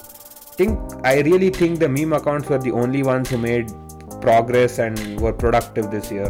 Think 0.59 0.77
I 1.05 1.21
really 1.21 1.49
think 1.49 1.79
the 1.79 1.87
meme 1.87 2.11
accounts 2.11 2.49
were 2.49 2.57
the 2.57 2.71
only 2.71 3.03
ones 3.03 3.29
who 3.29 3.37
made 3.37 3.71
progress 4.19 4.79
and 4.79 5.17
were 5.21 5.31
productive 5.31 5.91
this 5.91 6.11
year. 6.11 6.29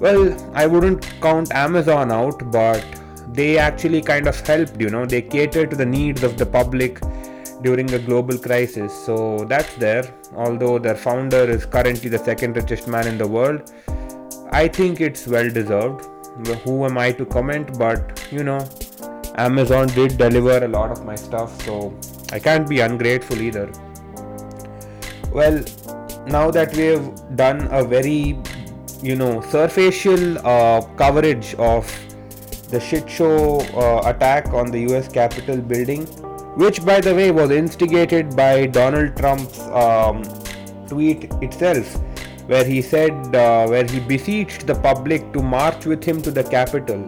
Well, 0.00 0.24
I 0.52 0.66
wouldn't 0.66 1.06
count 1.20 1.52
Amazon 1.52 2.10
out, 2.10 2.50
but 2.50 2.84
they 3.32 3.58
actually 3.58 4.02
kind 4.02 4.26
of 4.26 4.38
helped, 4.46 4.80
you 4.80 4.90
know, 4.90 5.06
they 5.06 5.22
cater 5.22 5.66
to 5.66 5.76
the 5.76 5.86
needs 5.86 6.22
of 6.22 6.36
the 6.36 6.46
public 6.46 7.00
during 7.62 7.92
a 7.94 7.98
global 7.98 8.38
crisis. 8.38 8.92
So 9.04 9.44
that's 9.44 9.74
there. 9.76 10.14
Although 10.34 10.78
their 10.78 10.94
founder 10.94 11.48
is 11.50 11.66
currently 11.66 12.08
the 12.08 12.18
second 12.18 12.56
richest 12.56 12.88
man 12.88 13.06
in 13.06 13.18
the 13.18 13.26
world, 13.26 13.72
I 14.50 14.68
think 14.68 15.00
it's 15.00 15.26
well 15.26 15.50
deserved. 15.50 16.06
Who 16.64 16.84
am 16.84 16.96
I 16.98 17.12
to 17.12 17.26
comment? 17.26 17.78
But 17.78 18.26
you 18.30 18.44
know, 18.44 18.66
Amazon 19.36 19.88
did 19.88 20.16
deliver 20.16 20.64
a 20.64 20.68
lot 20.68 20.90
of 20.90 21.04
my 21.04 21.16
stuff, 21.16 21.62
so 21.64 21.94
I 22.32 22.38
can't 22.38 22.68
be 22.68 22.80
ungrateful 22.80 23.40
either. 23.40 23.70
Well, 25.32 25.62
now 26.26 26.50
that 26.50 26.74
we 26.76 26.84
have 26.84 27.36
done 27.36 27.68
a 27.70 27.82
very, 27.84 28.38
you 29.02 29.16
know, 29.16 29.40
surfacial 29.40 30.40
uh, 30.44 30.82
coverage 30.96 31.54
of 31.54 31.90
the 32.68 32.78
shit 32.78 33.08
show 33.08 33.60
uh, 33.74 34.02
attack 34.04 34.52
on 34.52 34.70
the 34.70 34.80
US 34.92 35.08
Capitol 35.08 35.56
building, 35.56 36.06
which, 36.56 36.84
by 36.84 37.00
the 37.00 37.14
way, 37.14 37.30
was 37.30 37.50
instigated 37.50 38.36
by 38.36 38.66
Donald 38.66 39.16
Trump's 39.16 39.58
um, 39.84 40.22
tweet 40.86 41.24
itself, 41.42 41.96
where 42.46 42.64
he 42.64 42.82
said, 42.82 43.12
uh, 43.34 43.66
where 43.66 43.86
he 43.86 44.00
beseeched 44.00 44.66
the 44.66 44.74
public 44.74 45.32
to 45.32 45.42
march 45.42 45.86
with 45.86 46.04
him 46.04 46.20
to 46.22 46.30
the 46.30 46.44
Capitol. 46.44 47.06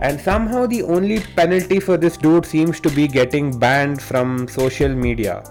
And 0.00 0.20
somehow, 0.20 0.66
the 0.66 0.82
only 0.82 1.20
penalty 1.20 1.78
for 1.78 1.96
this 1.96 2.16
dude 2.16 2.44
seems 2.44 2.80
to 2.80 2.90
be 2.90 3.06
getting 3.06 3.56
banned 3.56 4.02
from 4.02 4.48
social 4.48 4.92
media, 4.92 5.44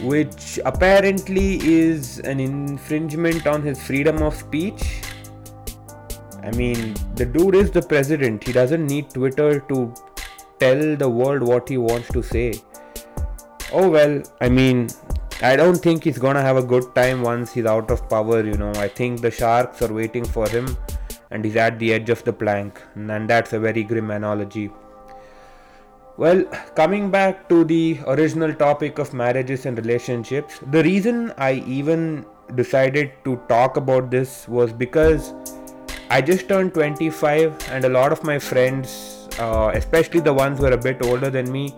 which 0.00 0.58
apparently 0.64 1.60
is 1.62 2.20
an 2.20 2.40
infringement 2.40 3.46
on 3.46 3.60
his 3.62 3.82
freedom 3.82 4.22
of 4.22 4.34
speech 4.34 5.02
I 6.42 6.50
mean, 6.52 6.94
the 7.14 7.26
dude 7.26 7.54
is 7.54 7.70
the 7.70 7.82
president. 7.82 8.44
He 8.44 8.52
doesn't 8.52 8.86
need 8.86 9.10
Twitter 9.10 9.60
to 9.60 9.94
tell 10.58 10.96
the 10.96 11.08
world 11.08 11.42
what 11.42 11.68
he 11.68 11.78
wants 11.78 12.08
to 12.12 12.22
say. 12.22 12.54
Oh 13.72 13.88
well, 13.88 14.22
I 14.40 14.48
mean, 14.48 14.88
I 15.42 15.56
don't 15.56 15.76
think 15.76 16.04
he's 16.04 16.18
gonna 16.18 16.42
have 16.42 16.56
a 16.56 16.62
good 16.62 16.94
time 16.94 17.22
once 17.22 17.52
he's 17.52 17.66
out 17.66 17.90
of 17.90 18.08
power, 18.08 18.44
you 18.44 18.54
know. 18.54 18.72
I 18.76 18.88
think 18.88 19.20
the 19.20 19.30
sharks 19.30 19.82
are 19.82 19.92
waiting 19.92 20.24
for 20.24 20.48
him 20.48 20.76
and 21.30 21.44
he's 21.44 21.56
at 21.56 21.78
the 21.78 21.92
edge 21.92 22.10
of 22.10 22.24
the 22.24 22.32
plank, 22.32 22.80
and 22.94 23.28
that's 23.28 23.52
a 23.52 23.60
very 23.60 23.84
grim 23.84 24.10
analogy. 24.10 24.70
Well, 26.16 26.44
coming 26.74 27.10
back 27.10 27.48
to 27.48 27.64
the 27.64 27.98
original 28.06 28.52
topic 28.52 28.98
of 28.98 29.14
marriages 29.14 29.64
and 29.64 29.78
relationships, 29.78 30.58
the 30.70 30.82
reason 30.82 31.32
I 31.38 31.52
even 31.66 32.26
decided 32.54 33.12
to 33.24 33.40
talk 33.48 33.76
about 33.76 34.10
this 34.10 34.46
was 34.48 34.72
because 34.72 35.32
I 36.12 36.20
just 36.20 36.48
turned 36.48 36.74
25, 36.74 37.68
and 37.70 37.84
a 37.84 37.88
lot 37.88 38.10
of 38.10 38.24
my 38.24 38.36
friends, 38.36 39.28
uh, 39.38 39.70
especially 39.72 40.18
the 40.18 40.34
ones 40.34 40.58
who 40.58 40.64
are 40.64 40.72
a 40.72 40.76
bit 40.76 41.06
older 41.06 41.30
than 41.30 41.52
me, 41.52 41.72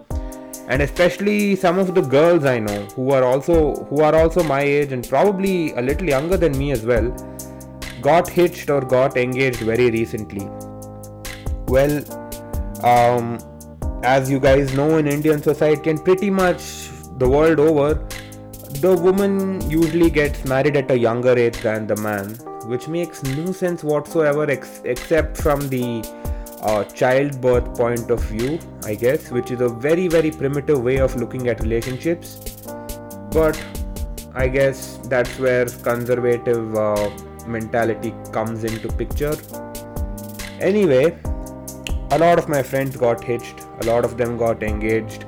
and 0.69 0.81
especially 0.81 1.55
some 1.55 1.79
of 1.79 1.95
the 1.95 2.01
girls 2.01 2.47
I 2.47 2.59
know 2.59 2.81
who 2.97 3.11
are 3.11 3.25
also 3.25 3.75
who 3.91 4.01
are 4.01 4.15
also 4.15 4.43
my 4.43 4.63
age 4.63 4.93
and 4.93 5.07
probably 5.07 5.75
a 5.75 5.83
little 5.83 6.09
younger 6.09 6.39
than 6.39 6.57
me 6.57 6.71
as 6.73 6.87
well, 6.87 7.11
got 8.01 8.27
hitched 8.27 8.71
or 8.71 8.81
got 8.81 9.19
engaged 9.19 9.61
very 9.61 9.91
recently. 9.91 10.49
Well, 11.67 11.93
um, 12.83 13.39
as 14.03 14.31
you 14.31 14.41
guys 14.41 14.73
know, 14.73 14.97
in 14.97 15.09
Indian 15.09 15.43
society 15.43 15.91
and 15.91 16.03
pretty 16.03 16.31
much 16.31 16.89
the 17.19 17.29
world 17.29 17.61
over, 17.61 17.95
the 18.81 18.97
woman 18.97 19.61
usually 19.71 20.09
gets 20.09 20.43
married 20.47 20.79
at 20.79 20.91
a 20.91 20.99
younger 20.99 21.37
age 21.39 21.61
than 21.61 21.87
the 21.87 21.97
man 21.97 22.35
which 22.65 22.89
makes 22.89 23.23
no 23.23 23.53
sense 23.53 23.83
whatsoever 23.85 24.51
ex- 24.51 24.81
except 24.85 25.37
from 25.37 25.69
the 25.69 26.03
uh, 26.63 26.85
childbirth 26.85 27.77
point 27.77 28.11
of 28.11 28.23
view, 28.25 28.59
I 28.85 28.95
guess, 28.95 29.31
which 29.31 29.51
is 29.51 29.61
a 29.61 29.69
very, 29.69 30.09
very 30.09 30.31
primitive 30.31 30.83
way 30.83 30.99
of 30.99 31.17
looking 31.17 31.49
at 31.49 31.61
relationships. 31.61 32.37
But 33.31 33.63
I 34.35 34.49
guess 34.49 34.99
that's 35.05 35.39
where 35.39 35.67
conservative 35.67 36.75
uh, 36.75 37.11
mentality 37.47 38.15
comes 38.33 38.65
into 38.65 38.89
picture. 38.89 39.37
Anyway, 40.61 41.19
a 42.13 42.19
lot 42.19 42.39
of 42.39 42.49
my 42.49 42.63
friends 42.63 42.97
got 42.97 43.25
hitched, 43.25 43.61
a 43.81 43.87
lot 43.87 44.05
of 44.05 44.17
them 44.17 44.37
got 44.37 44.63
engaged, 44.63 45.25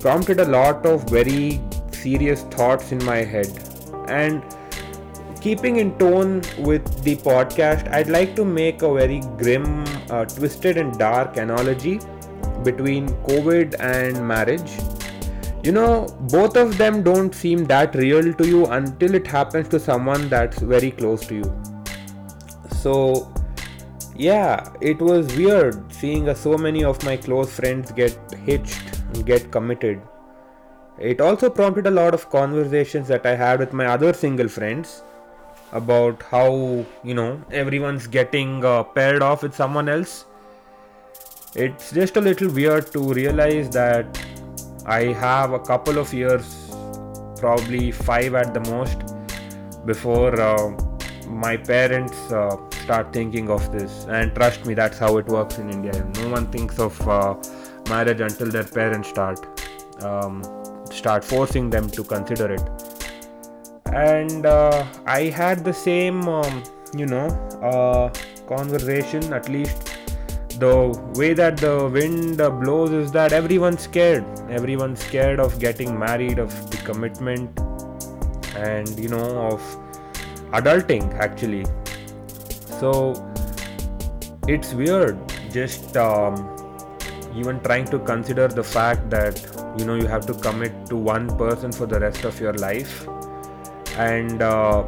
prompted 0.00 0.40
a 0.40 0.44
lot 0.44 0.84
of 0.84 1.08
very 1.08 1.60
serious 1.92 2.42
thoughts 2.44 2.90
in 2.90 3.04
my 3.04 3.18
head. 3.18 3.48
And 4.08 4.42
keeping 5.40 5.76
in 5.76 5.96
tone 5.98 6.42
with 6.58 7.02
the 7.02 7.16
podcast, 7.16 7.92
I'd 7.92 8.08
like 8.08 8.34
to 8.36 8.44
make 8.44 8.82
a 8.82 8.92
very 8.92 9.20
grim, 9.38 9.84
uh, 10.10 10.24
twisted, 10.24 10.76
and 10.76 10.98
dark 10.98 11.36
analogy 11.36 12.00
between 12.64 13.08
COVID 13.28 13.76
and 13.80 14.26
marriage. 14.26 14.72
You 15.62 15.72
know, 15.72 16.06
both 16.32 16.56
of 16.56 16.78
them 16.78 17.02
don't 17.02 17.34
seem 17.34 17.64
that 17.64 17.94
real 17.94 18.32
to 18.34 18.46
you 18.46 18.66
until 18.66 19.14
it 19.14 19.26
happens 19.26 19.68
to 19.68 19.80
someone 19.80 20.28
that's 20.28 20.58
very 20.58 20.90
close 20.90 21.26
to 21.26 21.34
you. 21.34 21.62
So, 22.70 23.32
yeah, 24.14 24.68
it 24.80 24.98
was 24.98 25.34
weird 25.36 25.92
seeing 25.92 26.28
uh, 26.28 26.34
so 26.34 26.56
many 26.56 26.84
of 26.84 27.02
my 27.04 27.16
close 27.16 27.52
friends 27.52 27.90
get 27.92 28.18
hitched 28.44 29.00
and 29.14 29.26
get 29.26 29.50
committed. 29.50 30.00
It 30.98 31.20
also 31.20 31.50
prompted 31.50 31.86
a 31.86 31.90
lot 31.90 32.14
of 32.14 32.30
conversations 32.30 33.08
that 33.08 33.26
I 33.26 33.34
had 33.34 33.58
with 33.58 33.72
my 33.72 33.86
other 33.86 34.12
single 34.14 34.48
friends 34.48 35.02
about 35.76 36.22
how, 36.22 36.50
you 37.04 37.14
know, 37.14 37.42
everyone's 37.50 38.06
getting 38.06 38.64
uh, 38.64 38.82
paired 38.82 39.22
off 39.22 39.42
with 39.42 39.54
someone 39.54 39.88
else. 39.88 40.24
It's 41.54 41.90
just 41.92 42.16
a 42.16 42.20
little 42.20 42.50
weird 42.50 42.92
to 42.92 43.12
realize 43.12 43.70
that 43.70 44.24
I 44.84 45.04
have 45.24 45.52
a 45.52 45.58
couple 45.58 45.98
of 45.98 46.12
years, 46.12 46.70
probably 47.38 47.90
five 47.90 48.34
at 48.34 48.52
the 48.54 48.60
most, 48.70 49.16
before 49.86 50.40
uh, 50.40 50.70
my 51.26 51.56
parents 51.56 52.16
uh, 52.32 52.56
start 52.82 53.12
thinking 53.12 53.50
of 53.50 53.70
this. 53.72 54.06
And 54.08 54.34
trust 54.34 54.66
me, 54.66 54.74
that's 54.74 54.98
how 54.98 55.16
it 55.18 55.26
works 55.26 55.58
in 55.58 55.70
India. 55.70 55.92
No 56.20 56.28
one 56.30 56.46
thinks 56.52 56.78
of 56.78 57.00
uh, 57.08 57.34
marriage 57.88 58.20
until 58.20 58.50
their 58.50 58.64
parents 58.64 59.08
start 59.08 59.46
um, 60.02 60.42
start 60.90 61.24
forcing 61.24 61.70
them 61.70 61.88
to 61.90 62.04
consider 62.04 62.52
it. 62.52 62.85
And 63.92 64.46
uh, 64.46 64.86
I 65.06 65.24
had 65.24 65.64
the 65.64 65.72
same, 65.72 66.28
um, 66.28 66.62
you 66.94 67.06
know, 67.06 67.26
uh, 67.62 68.12
conversation. 68.46 69.32
At 69.32 69.48
least 69.48 69.96
the 70.58 70.88
way 71.14 71.34
that 71.34 71.56
the 71.58 71.88
wind 71.88 72.40
uh, 72.40 72.50
blows 72.50 72.90
is 72.90 73.12
that 73.12 73.32
everyone's 73.32 73.82
scared. 73.82 74.24
Everyone's 74.50 75.04
scared 75.04 75.40
of 75.40 75.58
getting 75.58 75.98
married, 75.98 76.38
of 76.38 76.70
the 76.70 76.76
commitment, 76.78 77.58
and 78.56 78.98
you 78.98 79.08
know, 79.08 79.50
of 79.52 79.60
adulting 80.52 81.12
actually 81.18 81.64
so 82.80 82.90
it's 84.46 84.72
weird 84.74 85.18
just 85.50 85.96
um, 85.96 86.34
even 87.34 87.58
trying 87.60 87.84
to 87.84 87.98
consider 87.98 88.46
the 88.48 88.62
fact 88.62 89.10
that 89.10 89.34
you 89.78 89.84
know 89.84 89.94
you 89.94 90.06
have 90.06 90.24
to 90.24 90.34
commit 90.34 90.86
to 90.86 90.96
one 90.96 91.26
person 91.36 91.72
for 91.72 91.86
the 91.86 91.98
rest 91.98 92.24
of 92.24 92.40
your 92.40 92.52
life 92.54 93.08
and 93.96 94.42
uh, 94.42 94.84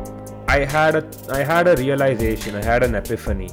i 0.48 0.58
had 0.64 0.94
a 0.96 1.04
i 1.30 1.42
had 1.42 1.68
a 1.68 1.76
realization 1.76 2.54
i 2.54 2.64
had 2.64 2.82
an 2.82 2.94
epiphany 2.94 3.50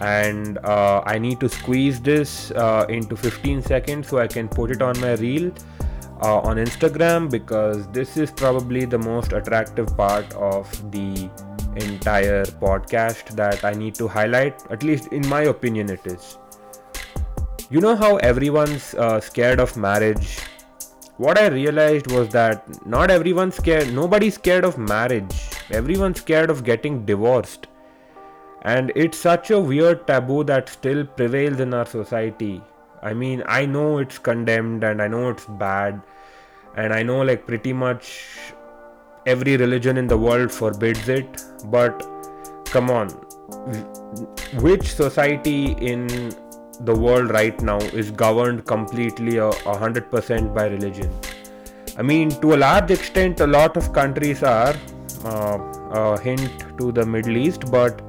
and 0.00 0.58
uh, 0.58 1.02
i 1.06 1.18
need 1.18 1.40
to 1.40 1.48
squeeze 1.48 2.00
this 2.00 2.50
uh, 2.52 2.86
into 2.88 3.16
15 3.16 3.62
seconds 3.62 4.08
so 4.08 4.18
i 4.18 4.26
can 4.26 4.48
put 4.48 4.70
it 4.70 4.82
on 4.82 4.98
my 5.00 5.14
reel 5.14 5.50
uh, 6.22 6.38
on 6.40 6.56
instagram 6.56 7.30
because 7.30 7.86
this 7.88 8.16
is 8.16 8.30
probably 8.30 8.84
the 8.84 8.98
most 8.98 9.32
attractive 9.32 9.96
part 9.96 10.32
of 10.34 10.70
the 10.90 11.30
entire 11.76 12.44
podcast 12.44 13.36
that 13.36 13.64
I 13.64 13.72
need 13.72 13.94
to 13.96 14.08
highlight. 14.08 14.64
At 14.70 14.82
least, 14.82 15.12
in 15.12 15.26
my 15.28 15.42
opinion, 15.42 15.90
it 15.90 16.06
is. 16.06 16.38
You 17.70 17.80
know 17.80 17.96
how 17.96 18.16
everyone's 18.16 18.94
uh, 18.94 19.20
scared 19.20 19.60
of 19.60 19.76
marriage? 19.76 20.40
What 21.18 21.38
I 21.38 21.46
realized 21.46 22.10
was 22.10 22.28
that 22.30 22.86
not 22.86 23.10
everyone's 23.10 23.56
scared, 23.56 23.92
nobody's 23.92 24.34
scared 24.34 24.64
of 24.64 24.76
marriage. 24.76 25.34
Everyone's 25.70 26.20
scared 26.20 26.50
of 26.50 26.62
getting 26.64 27.04
divorced. 27.04 27.68
And 28.62 28.92
it's 28.94 29.18
such 29.18 29.50
a 29.50 29.60
weird 29.60 30.06
taboo 30.06 30.44
that 30.44 30.68
still 30.68 31.04
prevails 31.04 31.60
in 31.60 31.72
our 31.72 31.86
society. 31.86 32.62
I 33.02 33.14
mean, 33.14 33.42
I 33.46 33.64
know 33.66 33.98
it's 33.98 34.18
condemned 34.18 34.84
and 34.84 35.00
I 35.00 35.08
know 35.08 35.30
it's 35.30 35.46
bad. 35.46 36.02
And 36.76 36.92
I 36.92 37.02
know, 37.02 37.22
like, 37.22 37.46
pretty 37.46 37.72
much 37.72 38.52
every 39.26 39.56
religion 39.56 39.96
in 39.96 40.06
the 40.06 40.16
world 40.16 40.52
forbids 40.52 41.08
it 41.08 41.42
but 41.64 42.06
come 42.64 42.90
on 42.90 43.08
which 44.60 44.94
society 44.94 45.72
in 45.80 46.06
the 46.80 46.94
world 46.94 47.30
right 47.30 47.60
now 47.62 47.78
is 47.78 48.10
governed 48.10 48.64
completely 48.66 49.38
a 49.38 49.50
hundred 49.66 50.10
percent 50.10 50.54
by 50.54 50.66
religion. 50.66 51.10
I 51.96 52.02
mean 52.02 52.30
to 52.42 52.54
a 52.54 52.58
large 52.58 52.90
extent 52.90 53.40
a 53.40 53.46
lot 53.46 53.76
of 53.76 53.92
countries 53.92 54.42
are 54.42 54.74
uh, 55.24 55.58
a 55.92 56.20
hint 56.20 56.78
to 56.78 56.92
the 56.92 57.06
middle 57.06 57.36
east 57.36 57.70
but 57.70 58.02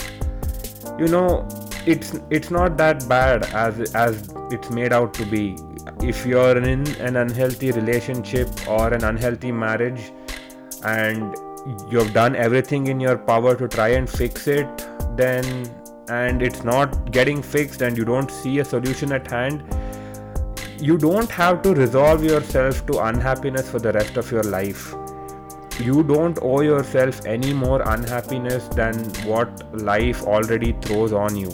you 1.00 1.08
know 1.08 1.48
it's 1.86 2.20
it's 2.30 2.52
not 2.52 2.78
that 2.78 3.08
bad 3.08 3.46
as 3.54 3.94
as 3.96 4.30
it's 4.52 4.70
made 4.70 4.94
out 4.94 5.14
to 5.16 5.26
be. 5.26 5.56
If 6.02 6.26
you're 6.26 6.58
in 6.58 6.88
an 6.98 7.16
unhealthy 7.16 7.72
relationship 7.72 8.50
or 8.68 8.94
an 8.94 9.04
unhealthy 9.04 9.52
marriage 9.52 10.12
and 10.84 11.36
you've 11.90 12.14
done 12.14 12.36
everything 12.36 12.88
in 12.88 13.00
your 13.00 13.18
power 13.18 13.56
to 13.56 13.68
try 13.68 13.90
and 13.90 14.10
fix 14.10 14.48
it 14.48 14.88
then 15.16 15.44
and 16.10 16.42
it's 16.42 16.64
not 16.64 17.12
getting 17.12 17.42
fixed 17.42 17.82
and 17.82 17.98
you 17.98 18.06
don't 18.06 18.32
see 18.32 18.60
a 18.60 18.66
solution 18.66 19.12
at 19.12 19.30
hand 19.30 19.64
you 20.80 20.98
don't 20.98 21.30
have 21.30 21.62
to 21.62 21.74
resolve 21.74 22.24
yourself 22.24 22.86
to 22.86 23.00
unhappiness 23.00 23.70
for 23.70 23.80
the 23.80 23.92
rest 23.94 24.18
of 24.18 24.32
your 24.32 24.44
life 24.44 24.94
you 25.80 26.04
don't 26.04 26.40
owe 26.42 26.62
yourself 26.62 27.26
any 27.26 27.54
more 27.54 27.82
unhappiness 27.94 28.68
than 28.70 28.96
what 29.32 29.82
life 29.82 30.24
already 30.24 30.72
throws 30.82 31.14
on 31.14 31.36
you 31.36 31.52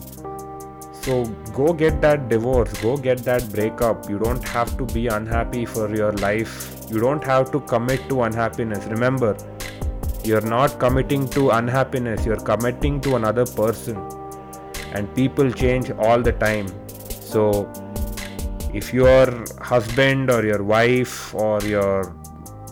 so 1.01 1.25
go 1.53 1.73
get 1.73 1.99
that 2.01 2.29
divorce 2.29 2.71
go 2.81 2.95
get 2.95 3.17
that 3.19 3.49
breakup 3.51 4.09
you 4.09 4.19
don't 4.19 4.47
have 4.47 4.77
to 4.77 4.85
be 4.93 5.07
unhappy 5.07 5.65
for 5.65 5.93
your 5.95 6.13
life 6.13 6.73
you 6.93 6.99
don't 6.99 7.23
have 7.23 7.51
to 7.51 7.59
commit 7.61 8.07
to 8.09 8.21
unhappiness. 8.21 8.85
Remember, 8.85 9.35
you're 10.23 10.41
not 10.41 10.79
committing 10.79 11.27
to 11.29 11.49
unhappiness, 11.49 12.23
you're 12.23 12.43
committing 12.51 13.01
to 13.01 13.15
another 13.15 13.45
person. 13.45 13.97
And 14.93 15.13
people 15.15 15.51
change 15.51 15.91
all 15.91 16.21
the 16.21 16.31
time. 16.31 16.67
So, 17.09 17.71
if 18.73 18.93
your 18.93 19.45
husband 19.59 20.29
or 20.29 20.45
your 20.45 20.63
wife 20.63 21.33
or 21.33 21.59
your 21.61 22.15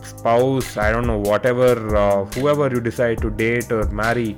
spouse, 0.02 0.76
I 0.76 0.92
don't 0.92 1.06
know, 1.06 1.18
whatever, 1.18 1.96
uh, 1.96 2.24
whoever 2.36 2.68
you 2.68 2.80
decide 2.80 3.18
to 3.22 3.30
date 3.30 3.70
or 3.70 3.84
marry, 3.90 4.36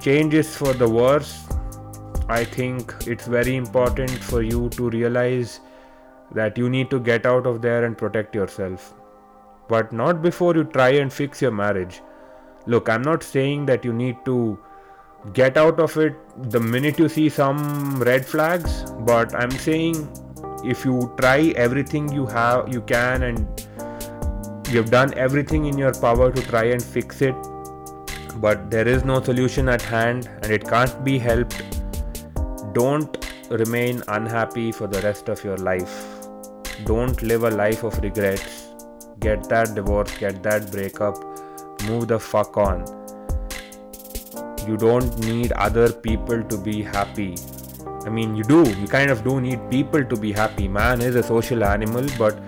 changes 0.00 0.56
for 0.56 0.72
the 0.72 0.88
worse, 0.88 1.46
I 2.28 2.44
think 2.44 2.94
it's 3.06 3.26
very 3.26 3.56
important 3.56 4.10
for 4.10 4.42
you 4.42 4.68
to 4.70 4.90
realize 4.90 5.60
that 6.32 6.56
you 6.56 6.70
need 6.70 6.90
to 6.90 6.98
get 6.98 7.26
out 7.26 7.46
of 7.46 7.62
there 7.62 7.84
and 7.84 7.96
protect 7.96 8.34
yourself 8.34 8.94
but 9.68 9.92
not 9.92 10.22
before 10.22 10.54
you 10.54 10.64
try 10.64 10.90
and 11.02 11.12
fix 11.12 11.40
your 11.42 11.50
marriage. 11.50 12.02
Look, 12.66 12.88
I'm 12.88 13.02
not 13.02 13.22
saying 13.22 13.66
that 13.66 13.84
you 13.84 13.92
need 13.92 14.16
to 14.24 14.58
get 15.32 15.56
out 15.56 15.78
of 15.80 15.96
it 15.96 16.14
the 16.50 16.60
minute 16.60 16.98
you 16.98 17.08
see 17.08 17.28
some 17.28 18.02
red 18.02 18.26
flags, 18.26 18.90
but 19.00 19.34
I'm 19.34 19.50
saying 19.50 20.08
if 20.64 20.84
you 20.84 21.12
try 21.18 21.52
everything 21.56 22.12
you 22.12 22.26
have, 22.26 22.72
you 22.72 22.80
can, 22.82 23.22
and 23.22 23.46
you've 24.68 24.90
done 24.90 25.14
everything 25.14 25.66
in 25.66 25.78
your 25.78 25.94
power 25.94 26.32
to 26.32 26.42
try 26.42 26.64
and 26.64 26.82
fix 26.82 27.22
it, 27.22 27.34
but 28.36 28.70
there 28.70 28.88
is 28.88 29.04
no 29.04 29.22
solution 29.22 29.68
at 29.68 29.82
hand 29.82 30.28
and 30.42 30.52
it 30.52 30.68
can't 30.68 31.04
be 31.04 31.18
helped, 31.18 31.62
don't 32.72 33.26
remain 33.50 34.02
unhappy 34.08 34.72
for 34.72 34.86
the 34.86 35.00
rest 35.02 35.28
of 35.28 35.44
your 35.44 35.56
life. 35.58 36.26
Don't 36.84 37.22
live 37.22 37.44
a 37.44 37.50
life 37.50 37.84
of 37.84 37.96
regrets 38.02 38.72
get 39.22 39.48
that 39.48 39.74
divorce, 39.74 40.18
get 40.18 40.42
that 40.42 40.70
breakup, 40.72 41.16
move 41.84 42.08
the 42.08 42.18
fuck 42.18 42.56
on. 42.56 43.01
You 44.66 44.76
don't 44.76 45.18
need 45.18 45.52
other 45.52 45.92
people 45.92 46.42
to 46.42 46.56
be 46.56 46.82
happy. 46.82 47.34
I 48.06 48.08
mean, 48.08 48.34
you 48.34 48.44
do, 48.44 48.68
you 48.80 48.86
kind 48.86 49.10
of 49.10 49.24
do 49.24 49.40
need 49.40 49.70
people 49.70 50.04
to 50.04 50.16
be 50.16 50.32
happy. 50.32 50.68
Man 50.68 51.00
is 51.00 51.16
a 51.16 51.22
social 51.22 51.64
animal, 51.64 52.06
but 52.18 52.38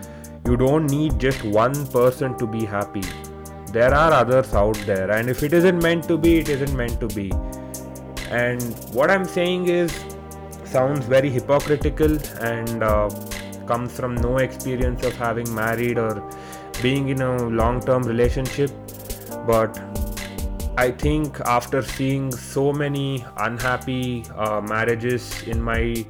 you 0.47 0.57
don't 0.57 0.87
need 0.87 1.19
just 1.19 1.45
one 1.45 1.87
person 1.89 2.37
to 2.39 2.47
be 2.47 2.65
happy. 2.65 3.03
There 3.73 3.95
are 3.95 4.13
others 4.13 4.55
out 4.55 4.77
there, 4.87 5.11
and 5.11 5.29
if 5.29 5.43
it 5.43 5.53
isn't 5.53 5.83
meant 5.83 6.07
to 6.09 6.17
be, 6.17 6.39
it 6.39 6.49
isn't 6.49 6.77
meant 6.77 7.01
to 7.01 7.09
be. 7.09 7.33
And 8.31 8.63
what 8.93 9.11
I'm 9.11 9.25
saying 9.25 9.69
is, 9.69 9.93
sounds 10.65 11.07
very 11.07 11.31
hypocritical 11.31 12.19
and 12.41 12.83
uh, 12.83 13.09
comes 13.67 13.93
from 13.93 14.15
no 14.17 14.39
experience 14.39 15.05
of 15.05 15.15
having 15.17 15.53
married 15.55 15.99
or 15.99 16.23
being 16.83 17.09
in 17.09 17.23
a 17.23 17.49
long 17.49 17.81
term 17.81 18.03
relationship 18.03 18.71
but 19.47 19.79
I 20.77 20.91
think 20.91 21.41
after 21.41 21.83
seeing 21.83 22.33
so 22.33 22.73
many 22.73 23.25
unhappy 23.37 24.25
uh, 24.37 24.61
marriages 24.61 25.43
in 25.43 25.63
my 25.63 26.05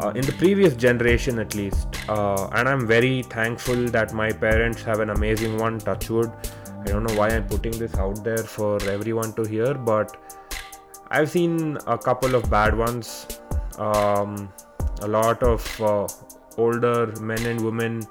uh, 0.00 0.08
in 0.08 0.22
the 0.22 0.34
previous 0.38 0.74
generation 0.74 1.38
at 1.38 1.54
least 1.54 1.86
uh, 2.08 2.48
and 2.52 2.68
I'm 2.68 2.86
very 2.86 3.22
thankful 3.22 3.86
that 3.90 4.12
my 4.12 4.32
parents 4.32 4.82
have 4.82 4.98
an 4.98 5.10
amazing 5.10 5.56
one 5.58 5.78
touchwood 5.78 6.32
I 6.84 6.90
don't 6.90 7.04
know 7.04 7.14
why 7.14 7.28
I'm 7.30 7.46
putting 7.46 7.72
this 7.78 7.94
out 7.94 8.22
there 8.22 8.44
for 8.44 8.76
everyone 8.90 9.32
to 9.34 9.44
hear, 9.44 9.72
but 9.72 10.14
I've 11.08 11.30
seen 11.30 11.78
a 11.86 11.96
couple 11.96 12.34
of 12.34 12.50
bad 12.50 12.76
ones. 12.76 13.26
Um, 13.78 14.52
a 15.00 15.08
lot 15.08 15.42
of 15.42 15.80
uh, 15.80 16.06
older 16.58 17.06
men 17.22 17.46
and 17.46 17.64
women 17.64 18.06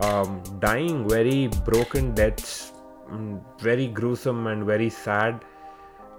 um, 0.00 0.42
dying 0.58 1.08
very 1.08 1.46
broken 1.64 2.14
deaths, 2.14 2.72
very 3.58 3.86
gruesome 3.86 4.46
and 4.46 4.64
very 4.64 4.90
sad 4.90 5.44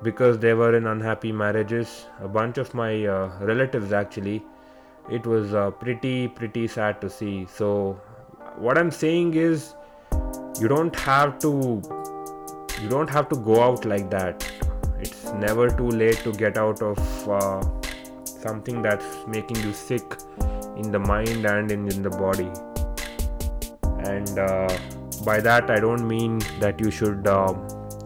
because 0.03 0.39
they 0.39 0.53
were 0.53 0.75
in 0.75 0.87
unhappy 0.87 1.31
marriages. 1.31 2.05
A 2.21 2.27
bunch 2.27 2.57
of 2.57 2.73
my 2.73 3.05
uh, 3.05 3.31
relatives 3.41 3.93
actually. 3.93 4.43
It 5.09 5.25
was 5.25 5.53
uh, 5.53 5.71
pretty, 5.71 6.27
pretty 6.27 6.67
sad 6.67 7.01
to 7.01 7.09
see. 7.09 7.47
So, 7.51 7.99
what 8.57 8.77
I'm 8.77 8.91
saying 8.91 9.33
is, 9.33 9.73
you 10.59 10.67
don't 10.67 10.95
have 10.95 11.39
to 11.39 11.81
you 12.81 12.89
don't 12.89 13.09
have 13.09 13.29
to 13.29 13.35
go 13.37 13.61
out 13.61 13.85
like 13.85 14.09
that 14.09 14.45
it's 14.99 15.31
never 15.33 15.69
too 15.69 15.89
late 15.89 16.17
to 16.23 16.31
get 16.33 16.57
out 16.57 16.81
of 16.81 17.29
uh, 17.29 17.61
something 18.25 18.81
that's 18.81 19.05
making 19.27 19.55
you 19.57 19.71
sick 19.73 20.03
in 20.75 20.91
the 20.91 20.99
mind 20.99 21.45
and 21.45 21.71
in, 21.71 21.87
in 21.89 22.01
the 22.03 22.09
body 22.09 22.51
and 24.09 24.37
uh, 24.39 24.77
by 25.25 25.39
that 25.39 25.69
i 25.69 25.79
don't 25.79 26.07
mean 26.07 26.39
that 26.59 26.79
you 26.79 26.91
should 26.91 27.27
uh, 27.27 27.53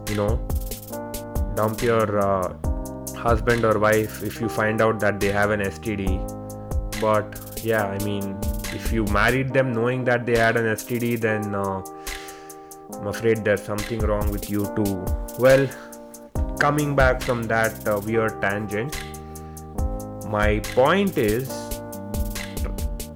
you 0.08 0.16
know 0.16 0.36
dump 1.54 1.82
your 1.82 2.18
uh, 2.18 2.52
husband 3.16 3.64
or 3.64 3.78
wife 3.78 4.22
if 4.22 4.40
you 4.40 4.48
find 4.48 4.80
out 4.80 5.00
that 5.00 5.20
they 5.20 5.30
have 5.30 5.50
an 5.50 5.60
std 5.60 6.08
but 7.00 7.60
yeah 7.62 7.86
i 7.86 7.98
mean 8.04 8.38
if 8.72 8.92
you 8.92 9.04
married 9.06 9.52
them 9.52 9.72
knowing 9.72 10.04
that 10.04 10.26
they 10.26 10.36
had 10.36 10.56
an 10.56 10.64
std 10.76 11.20
then 11.20 11.54
uh, 11.54 11.82
I'm 12.92 13.08
afraid 13.08 13.44
there's 13.44 13.62
something 13.62 13.98
wrong 14.00 14.30
with 14.30 14.48
you 14.50 14.64
too. 14.76 15.04
Well, 15.38 15.68
coming 16.58 16.94
back 16.94 17.22
from 17.22 17.42
that 17.44 17.86
uh, 17.88 18.00
weird 18.00 18.40
tangent, 18.40 18.96
my 20.28 20.60
point 20.74 21.18
is 21.18 21.50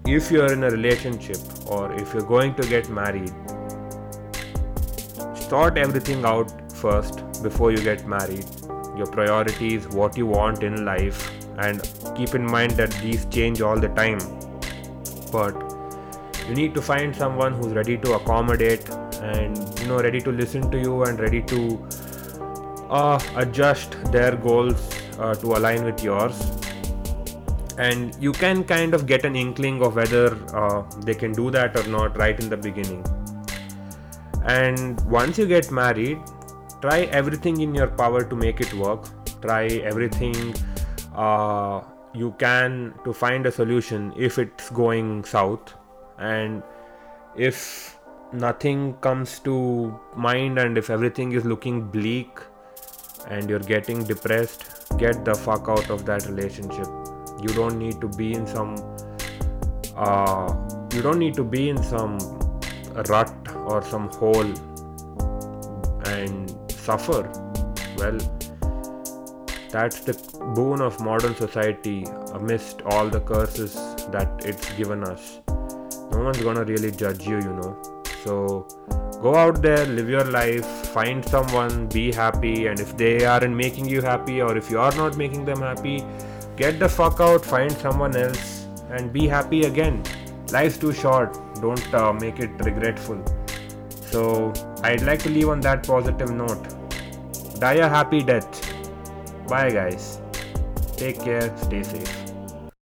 if 0.06 0.30
you're 0.30 0.52
in 0.52 0.64
a 0.64 0.70
relationship 0.70 1.38
or 1.66 1.92
if 1.94 2.12
you're 2.12 2.22
going 2.34 2.54
to 2.56 2.66
get 2.68 2.88
married, 2.88 3.32
sort 5.48 5.78
everything 5.78 6.24
out 6.24 6.50
first 6.72 7.42
before 7.42 7.70
you 7.72 7.78
get 7.78 8.06
married. 8.06 8.44
Your 8.96 9.06
priorities, 9.06 9.88
what 9.88 10.16
you 10.16 10.26
want 10.26 10.62
in 10.62 10.84
life, 10.84 11.30
and 11.58 11.82
keep 12.16 12.34
in 12.34 12.44
mind 12.44 12.72
that 12.72 12.90
these 13.02 13.24
change 13.26 13.60
all 13.62 13.78
the 13.78 13.88
time. 13.88 14.18
But 15.32 15.54
you 16.48 16.54
need 16.54 16.74
to 16.74 16.82
find 16.82 17.14
someone 17.14 17.52
who's 17.52 17.72
ready 17.72 17.96
to 17.98 18.14
accommodate 18.14 18.88
and 19.20 19.80
you 19.80 19.86
know 19.86 19.98
ready 20.00 20.20
to 20.20 20.30
listen 20.30 20.70
to 20.70 20.78
you 20.78 21.02
and 21.04 21.20
ready 21.20 21.42
to 21.42 21.86
uh, 22.88 23.20
adjust 23.36 23.96
their 24.12 24.36
goals 24.36 24.88
uh, 25.18 25.34
to 25.34 25.52
align 25.56 25.84
with 25.84 26.02
yours 26.02 26.40
and 27.76 28.16
you 28.20 28.32
can 28.32 28.64
kind 28.64 28.94
of 28.94 29.06
get 29.06 29.24
an 29.24 29.36
inkling 29.36 29.82
of 29.82 29.96
whether 29.96 30.34
uh, 30.54 30.82
they 31.00 31.14
can 31.14 31.32
do 31.32 31.50
that 31.50 31.76
or 31.76 31.86
not 31.88 32.16
right 32.16 32.40
in 32.40 32.48
the 32.48 32.56
beginning 32.56 33.04
and 34.48 35.00
once 35.18 35.38
you 35.38 35.46
get 35.46 35.70
married 35.70 36.18
try 36.80 37.00
everything 37.20 37.60
in 37.60 37.74
your 37.74 37.88
power 37.88 38.24
to 38.24 38.36
make 38.36 38.60
it 38.60 38.72
work. 38.74 39.08
Try 39.42 39.66
everything 39.92 40.54
uh, 41.14 41.82
you 42.14 42.34
can 42.38 42.94
to 43.04 43.12
find 43.12 43.46
a 43.46 43.52
solution 43.52 44.12
if 44.16 44.38
it's 44.38 44.70
going 44.70 45.24
south. 45.24 45.74
And 46.18 46.62
if 47.36 47.98
nothing 48.32 48.94
comes 49.00 49.38
to 49.40 49.98
mind 50.16 50.58
and 50.58 50.76
if 50.76 50.90
everything 50.90 51.32
is 51.32 51.44
looking 51.44 51.82
bleak 51.82 52.40
and 53.28 53.48
you're 53.48 53.58
getting 53.58 54.04
depressed 54.04 54.64
get 54.98 55.24
the 55.24 55.34
fuck 55.34 55.68
out 55.68 55.88
of 55.90 56.04
that 56.04 56.26
relationship. 56.26 56.86
You 57.40 57.48
don't 57.54 57.78
need 57.78 58.00
to 58.00 58.08
be 58.08 58.34
in 58.34 58.46
some 58.46 58.74
uh, 59.96 60.54
you 60.92 61.02
don't 61.02 61.18
need 61.18 61.34
to 61.34 61.44
be 61.44 61.70
in 61.70 61.82
some 61.82 62.18
rut 63.08 63.57
or 63.68 63.82
some 63.82 64.08
hole 64.20 64.52
and 66.14 66.54
suffer 66.70 67.20
well 67.96 68.18
that's 69.70 70.00
the 70.00 70.14
boon 70.54 70.80
of 70.80 70.98
modern 71.00 71.34
society 71.34 72.04
amidst 72.34 72.82
all 72.82 73.08
the 73.08 73.20
curses 73.20 73.74
that 74.16 74.44
it's 74.44 74.72
given 74.72 75.04
us 75.04 75.40
no 76.10 76.24
one's 76.24 76.42
gonna 76.48 76.64
really 76.64 76.90
judge 76.90 77.26
you 77.26 77.36
you 77.36 77.54
know 77.60 77.72
so 78.24 78.66
go 79.22 79.34
out 79.34 79.62
there, 79.62 79.84
live 79.86 80.08
your 80.08 80.24
life, 80.24 80.66
find 80.88 81.24
someone, 81.24 81.86
be 81.88 82.12
happy, 82.12 82.66
and 82.66 82.80
if 82.80 82.96
they 82.96 83.24
aren't 83.24 83.54
making 83.54 83.88
you 83.88 84.00
happy 84.00 84.40
or 84.40 84.56
if 84.56 84.70
you 84.70 84.78
are 84.78 84.94
not 84.96 85.16
making 85.16 85.44
them 85.44 85.60
happy, 85.60 86.04
get 86.56 86.78
the 86.78 86.88
fuck 86.88 87.20
out, 87.20 87.44
find 87.44 87.72
someone 87.72 88.16
else, 88.16 88.66
and 88.90 89.12
be 89.12 89.26
happy 89.26 89.62
again. 89.62 90.02
Life's 90.52 90.78
too 90.78 90.92
short, 90.92 91.38
don't 91.60 91.94
uh, 91.94 92.12
make 92.12 92.38
it 92.38 92.50
regretful. 92.64 93.22
So 94.10 94.52
I'd 94.82 95.02
like 95.02 95.22
to 95.24 95.30
leave 95.30 95.48
on 95.48 95.60
that 95.60 95.86
positive 95.86 96.30
note. 96.30 97.60
Die 97.60 97.74
a 97.74 97.88
happy 97.88 98.22
death. 98.22 98.48
Bye, 99.48 99.70
guys. 99.70 100.20
Take 100.96 101.20
care, 101.20 101.56
stay 101.58 101.82
safe. 101.82 102.17